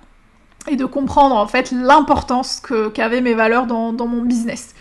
et 0.68 0.76
de 0.76 0.86
comprendre 0.86 1.36
en 1.36 1.48
fait 1.48 1.72
l'importance 1.72 2.62
qu'avaient 2.94 3.22
mes 3.22 3.34
valeurs 3.34 3.66
dans, 3.66 3.94
mon 3.94 4.22
business. 4.22 4.74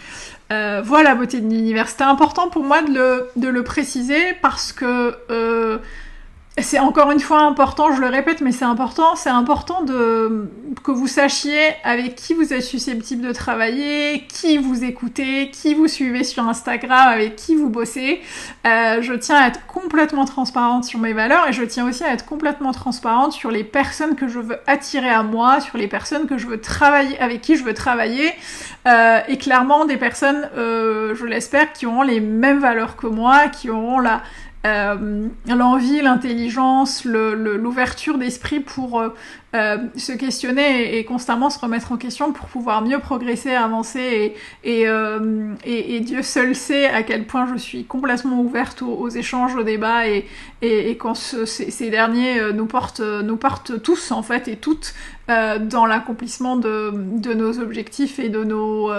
Euh, 0.53 0.83
voilà, 0.85 1.15
beauté 1.15 1.41
de 1.41 1.49
l'univers. 1.49 1.89
C'était 1.89 2.05
important 2.05 2.49
pour 2.49 2.65
moi 2.65 2.83
de 2.83 2.93
le, 2.93 3.29
de 3.37 3.49
le 3.49 3.63
préciser 3.63 4.35
parce 4.43 4.73
que 4.73 5.15
euh, 5.31 5.79
c'est 6.63 6.79
encore 6.79 7.11
une 7.11 7.21
fois 7.21 7.41
important, 7.41 7.93
je 7.93 8.01
le 8.01 8.09
répète, 8.09 8.41
mais 8.41 8.53
c'est 8.53 8.65
important, 8.65 9.15
c'est 9.17 9.31
important 9.31 9.83
de 9.83 10.49
que 10.85 10.91
vous 10.91 11.07
sachiez 11.07 11.75
avec 11.85 12.15
qui 12.15 12.35
vous 12.35 12.53
êtes 12.53 12.63
susceptible 12.63 13.27
de 13.27 13.33
travailler, 13.33 14.27
qui 14.29 14.59
vous 14.59 14.85
écoutez, 14.85 15.51
qui 15.51 15.75
vous 15.75 15.89
suivez 15.89 16.25
sur 16.25 16.49
Instagram, 16.49 17.09
avec 17.09 17.37
qui 17.37 17.57
vous 17.57 17.69
bossez. 17.69 18.21
Euh, 18.67 19.03
je 19.03 19.13
tiens 19.15 19.37
à 19.37 19.49
être 19.49 19.67
complètement 19.67 20.25
transparente 20.25 20.85
sur 20.85 20.99
mes 20.99 21.13
valeurs 21.13 21.49
et 21.49 21.53
je 21.53 21.63
tiens 21.65 21.89
aussi 21.89 22.05
à 22.05 22.13
être 22.13 22.25
complètement 22.25 22.73
transparente 22.73 23.33
sur 23.33 23.51
les 23.51 23.65
personnes 23.65 24.17
que 24.17 24.29
je 24.29 24.39
veux 24.39 24.59
attirer 24.67 25.11
à 25.11 25.23
moi, 25.23 25.61
sur 25.61 25.77
les 25.77 25.89
personnes 25.89 26.27
que 26.27 26.39
je 26.39 26.47
veux 26.47 26.61
travailler, 26.61 27.19
avec 27.21 27.41
qui 27.41 27.57
je 27.57 27.65
veux 27.65 27.75
travailler, 27.75 28.33
euh, 28.87 29.21
et 29.29 29.37
clairement 29.37 29.85
des 29.85 29.97
personnes, 29.97 30.49
euh, 30.57 31.15
je 31.15 31.27
l'espère, 31.27 31.73
qui 31.73 31.87
auront 31.87 32.03
les 32.03 32.21
mêmes 32.21 32.61
valeurs 32.61 32.97
que 32.97 33.07
moi, 33.07 33.49
qui 33.49 33.71
auront 33.71 33.99
la 33.99 34.23
euh, 34.67 35.29
l'envie, 35.47 36.03
l'intelligence, 36.03 37.07
l'ouverture 37.07 38.19
d'esprit 38.19 38.61
pour 38.61 39.01
euh, 39.01 39.09
euh, 39.55 39.79
se 39.97 40.13
questionner 40.13 40.99
et, 40.99 41.05
constamment 41.07 41.49
se 41.49 41.59
remettre 41.59 41.93
en 41.93 41.97
question 41.97 42.33
pour 42.33 42.47
pouvoir 42.47 42.83
mieux 42.83 42.99
progresser, 42.99 43.53
avancer 43.55 44.35
et, 44.63 44.85
et, 45.65 46.01
Dieu 46.01 46.23
seul 46.23 46.55
sait 46.55 46.89
à 46.89 47.03
quel 47.03 47.25
point 47.27 47.49
je 47.51 47.59
suis 47.59 47.85
complètement 47.85 48.43
ouverte 48.43 48.83
aux, 48.83 49.09
échanges, 49.09 49.57
aux 49.57 49.63
débats 49.63 50.07
et, 50.07 50.27
quand 50.99 51.15
ces, 51.15 51.89
derniers 51.89 52.53
nous 52.53 52.67
portent, 52.67 53.01
nous 53.01 53.37
portent 53.37 53.81
tous 53.83 54.13
en 54.13 54.23
fait 54.23 54.47
et 54.47 54.57
toutes 54.57 54.93
dans 55.27 55.87
l'accomplissement 55.87 56.57
de, 56.57 56.93
de, 56.95 57.33
nos 57.33 57.61
objectifs 57.61 58.19
et 58.19 58.29
de 58.29 58.45
nos 58.45 58.91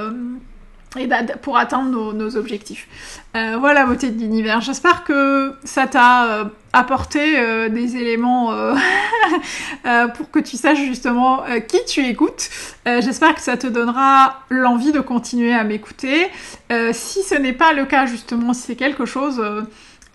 et 0.98 1.08
bah, 1.08 1.24
pour 1.42 1.58
atteindre 1.58 2.14
nos, 2.14 2.36
objectifs. 2.36 2.88
Euh, 3.36 3.56
voilà, 3.60 3.86
beauté 3.86 4.10
de 4.10 4.20
l'univers. 4.20 4.62
J'espère 4.62 5.04
que 5.04 5.54
ça 5.64 5.88
t'a 5.88 6.26
euh, 6.26 6.44
apporté 6.74 7.40
euh, 7.40 7.70
des 7.70 7.96
éléments 7.96 8.54
pour 10.16 10.32
que 10.32 10.40
tu 10.40 10.58
saches 10.58 10.84
justement 10.84 11.44
qui 11.68 11.84
tu 11.86 12.06
écoutes. 12.06 12.50
J'espère 12.86 13.36
que 13.36 13.42
ça 13.42 13.58
te 13.58 13.68
donnera 13.68 14.42
l'envie 14.50 14.92
de 14.92 15.00
continuer 15.00 15.54
à 15.54 15.64
m'écouter. 15.64 16.28
si 16.92 17.24
ce 17.24 17.36
n'est 17.36 17.54
pas 17.54 17.74
le 17.74 17.86
cas 17.86 18.06
justement, 18.06 18.54
si 18.54 18.62
c'est 18.64 18.76
quelque 18.76 19.06
chose 19.06 19.42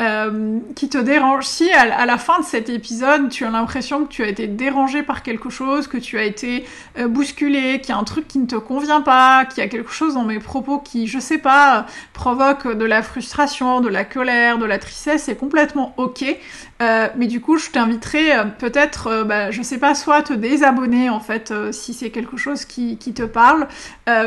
euh, 0.03 0.59
qui 0.75 0.91
te 0.91 0.99
dérange. 0.99 1.47
Si 1.47 1.71
à, 1.73 2.05
la 2.05 2.19
fin 2.19 2.41
de 2.41 2.45
cet 2.45 2.69
épisode, 2.69 3.31
tu 3.31 3.47
as 3.47 3.51
l'impression 3.51 4.05
que 4.05 4.13
tu 4.13 4.23
as 4.23 4.29
été 4.29 4.47
dérangé 4.47 5.03
par 5.03 5.23
quelque 5.23 5.49
chose, 5.49 5.89
que 5.89 5.97
tu 5.97 6.19
as 6.19 6.25
été 6.25 6.67
euh, 6.99 7.09
bousculé, 7.09 7.81
qu'il 7.81 7.89
y 7.89 7.93
a 7.93 7.97
un 7.97 8.05
truc 8.05 8.29
qui 8.29 8.39
ne 8.39 8.47
te 8.47 8.57
convient 8.57 9.01
pas, 9.01 9.47
qu'il 9.47 9.65
y 9.65 9.67
a 9.67 9.71
quelque 9.71 9.91
chose 9.91 10.13
dans 10.13 10.25
mes 10.25 10.39
propos 10.39 10.81
qui, 10.81 11.07
je 11.07 11.19
sais 11.19 11.39
pas, 11.39 11.87
provoque 12.13 12.69
de 12.69 12.85
la 12.85 13.03
frustration, 13.03 13.81
de 13.81 13.89
la 13.89 14.05
colère, 14.05 14.59
de 14.59 14.67
la 14.67 14.79
tristesse, 14.79 15.23
c'est 15.23 15.37
complètement 15.37 15.95
ok. 15.97 16.25
Euh, 16.83 17.09
mais 17.17 17.27
du 17.27 17.41
coup, 17.41 17.57
je 17.57 17.71
t'inviterai 17.71 18.37
euh, 18.37 18.45
peut-être, 18.45 19.07
euh, 19.07 19.25
bah, 19.25 19.51
je 19.51 19.63
sais 19.63 19.79
pas, 19.79 19.95
soit 19.95 20.23
te 20.23 20.35
désabonner 20.35 21.09
en 21.09 21.21
fait 21.21 21.53
si 21.73 21.95
c'est 21.95 22.11
quelque 22.11 22.37
chose 22.37 22.67
qui, 22.67 22.99
te 22.99 23.23
parle, 23.23 23.67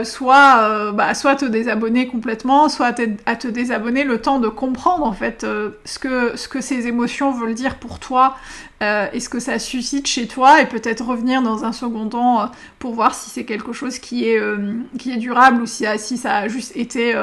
soit, 0.03 0.91
bah, 0.93 1.13
soit 1.13 1.35
te 1.35 1.45
désabonner 1.45 2.07
complètement, 2.07 2.69
soit 2.69 2.93
à 3.25 3.35
te 3.35 3.47
désabonner 3.47 4.03
le 4.03 4.19
temps 4.19 4.39
de 4.39 4.47
comprendre 4.47 5.05
en 5.05 5.13
fait 5.13 5.45
ce 5.85 5.99
que 5.99 6.35
ce 6.35 6.47
que 6.47 6.61
ces 6.61 6.87
émotions 6.87 7.31
veulent 7.31 7.53
dire 7.53 7.75
pour 7.75 7.99
toi, 7.99 8.35
euh, 8.81 9.07
et 9.11 9.19
ce 9.19 9.27
que 9.27 9.41
ça 9.41 9.59
suscite 9.59 10.07
chez 10.07 10.25
toi 10.25 10.61
et 10.61 10.65
peut-être 10.65 11.05
revenir 11.05 11.41
dans 11.41 11.65
un 11.65 11.73
second 11.73 12.07
temps 12.07 12.41
euh, 12.41 12.45
pour 12.79 12.93
voir 12.93 13.13
si 13.13 13.29
c'est 13.29 13.43
quelque 13.43 13.73
chose 13.73 13.99
qui 13.99 14.29
est, 14.29 14.39
euh, 14.39 14.57
durable 15.17 15.63
ou 15.63 15.65
si 15.65 15.85
ça 16.17 16.35
a 16.35 16.47
juste 16.47 16.77
été 16.77 17.13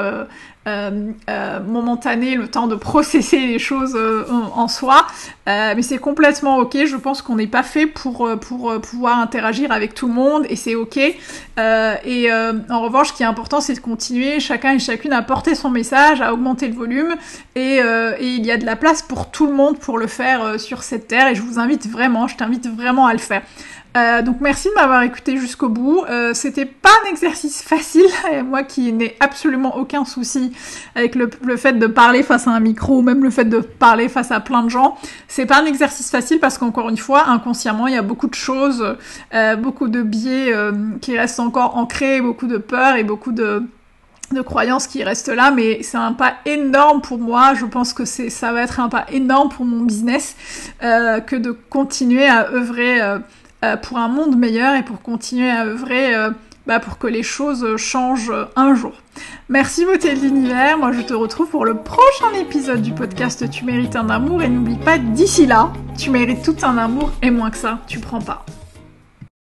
momentané, 1.65 2.35
le 2.35 2.47
temps 2.47 2.67
de 2.67 2.75
processer 2.75 3.39
les 3.39 3.59
choses 3.59 3.97
en, 4.29 4.67
soi. 4.67 5.07
mais 5.45 5.81
c'est 5.81 5.97
complètement 5.97 6.57
ok, 6.57 6.85
je 6.85 6.95
pense 6.97 7.21
qu'on 7.21 7.35
n'est 7.35 7.47
pas 7.47 7.63
fait 7.63 7.85
pour, 7.85 8.29
pour 8.39 8.79
pouvoir 8.81 9.19
interagir 9.19 9.71
avec 9.71 9.93
tout 9.93 10.07
le 10.07 10.13
monde 10.13 10.45
et 10.49 10.55
c'est 10.55 10.75
ok. 10.75 10.97
et 10.97 11.15
en 11.57 12.81
revanche, 12.81 13.09
ce 13.09 13.13
qui 13.13 13.23
est 13.23 13.27
important, 13.27 13.61
c'est 13.61 13.75
de 13.75 13.79
continuer 13.79 14.39
chacun 14.39 14.73
et 14.73 14.79
chacune 14.79 15.13
à 15.13 15.21
porter 15.21 15.55
son 15.55 15.69
message, 15.69 16.21
à 16.21 16.33
augmenter 16.33 16.67
le 16.67 16.75
volume 16.75 17.15
et 17.55 17.79
il 18.19 18.45
y 18.45 18.51
a 18.51 18.57
de 18.57 18.65
la 18.65 18.75
place 18.75 19.01
pour 19.01 19.31
tout 19.31 19.47
le 19.47 19.53
monde 19.53 19.79
pour 19.79 19.97
le 19.97 20.07
faire 20.07 20.59
sur 20.59 20.83
cette 20.83 21.07
terre 21.07 21.27
et 21.27 21.35
je 21.35 21.41
vous 21.41 21.59
invite 21.59 21.87
vraiment, 21.87 22.27
je 22.27 22.35
t'invite 22.35 22.67
vraiment 22.67 23.05
à 23.05 23.13
le 23.13 23.19
faire. 23.19 23.41
Euh, 23.95 24.21
donc 24.21 24.37
merci 24.41 24.67
de 24.69 24.73
m'avoir 24.73 25.01
écouté 25.03 25.37
jusqu'au 25.37 25.69
bout. 25.69 26.03
Euh, 26.09 26.33
c'était 26.33 26.65
pas 26.65 26.89
un 27.05 27.09
exercice 27.09 27.61
facile, 27.61 28.05
moi 28.45 28.63
qui 28.63 28.91
n'ai 28.93 29.15
absolument 29.19 29.77
aucun 29.77 30.05
souci 30.05 30.51
avec 30.95 31.15
le, 31.15 31.29
fait 31.57 31.73
de 31.73 31.87
parler 31.87 32.23
face 32.23 32.47
à 32.47 32.51
un 32.51 32.59
micro 32.59 32.99
ou 32.99 33.01
même 33.01 33.23
le 33.23 33.29
fait 33.29 33.45
de 33.45 33.59
parler 33.59 34.09
face 34.09 34.31
à 34.31 34.39
plein 34.39 34.63
de 34.63 34.69
gens. 34.69 34.97
C'est 35.27 35.45
pas 35.45 35.61
un 35.61 35.65
exercice 35.65 36.09
facile 36.11 36.39
parce 36.39 36.57
qu'encore 36.57 36.89
une 36.89 36.97
fois, 36.97 37.27
inconsciemment, 37.29 37.87
il 37.87 37.93
y 37.93 37.97
a 37.97 38.01
beaucoup 38.01 38.27
de 38.27 38.35
choses, 38.35 38.95
euh, 39.33 39.55
beaucoup 39.55 39.87
de 39.87 40.01
biais 40.01 40.53
qui 41.01 41.17
restent 41.17 41.39
encore 41.39 41.77
ancrés, 41.77 42.21
beaucoup 42.21 42.47
de 42.47 42.57
peur 42.57 42.95
et 42.95 43.03
beaucoup 43.03 43.31
de 43.31 43.63
de 44.33 44.41
croyances 44.41 44.87
qui 44.87 45.03
restent 45.03 45.29
là, 45.29 45.51
mais 45.51 45.81
c'est 45.83 45.97
un 45.97 46.13
pas 46.13 46.35
énorme 46.45 47.01
pour 47.01 47.17
moi. 47.17 47.53
Je 47.53 47.65
pense 47.65 47.93
que 47.93 48.05
c'est 48.05 48.29
ça 48.29 48.51
va 48.51 48.63
être 48.63 48.79
un 48.79 48.89
pas 48.89 49.05
énorme 49.11 49.49
pour 49.49 49.65
mon 49.65 49.83
business 49.83 50.35
euh, 50.83 51.19
que 51.19 51.35
de 51.35 51.51
continuer 51.51 52.27
à 52.27 52.49
œuvrer 52.51 53.01
euh, 53.01 53.15
euh, 53.15 53.19
pour 53.81 53.97
un 53.97 54.07
monde 54.07 54.37
meilleur 54.37 54.75
et 54.75 54.83
pour 54.83 55.01
continuer 55.01 55.49
à 55.49 55.65
œuvrer 55.65 56.13
bah, 56.67 56.79
pour 56.79 56.97
que 56.97 57.07
les 57.07 57.23
choses 57.23 57.77
changent 57.77 58.33
un 58.55 58.75
jour. 58.75 58.93
Merci 59.49 59.85
beauté 59.85 60.13
de 60.13 60.19
l'univers, 60.19 60.77
moi 60.77 60.91
je 60.91 61.01
te 61.01 61.13
retrouve 61.13 61.49
pour 61.49 61.65
le 61.65 61.77
prochain 61.77 62.33
épisode 62.39 62.81
du 62.81 62.91
podcast 62.91 63.49
Tu 63.49 63.65
mérites 63.65 63.95
un 63.95 64.09
amour 64.09 64.43
et 64.43 64.49
n'oublie 64.49 64.75
pas 64.75 64.97
d'ici 64.97 65.45
là, 65.45 65.71
tu 65.97 66.09
mérites 66.09 66.43
tout 66.43 66.57
un 66.63 66.77
amour 66.77 67.11
et 67.21 67.31
moins 67.31 67.49
que 67.49 67.57
ça, 67.57 67.79
tu 67.87 67.99
prends 67.99 68.21
pas. 68.21 68.45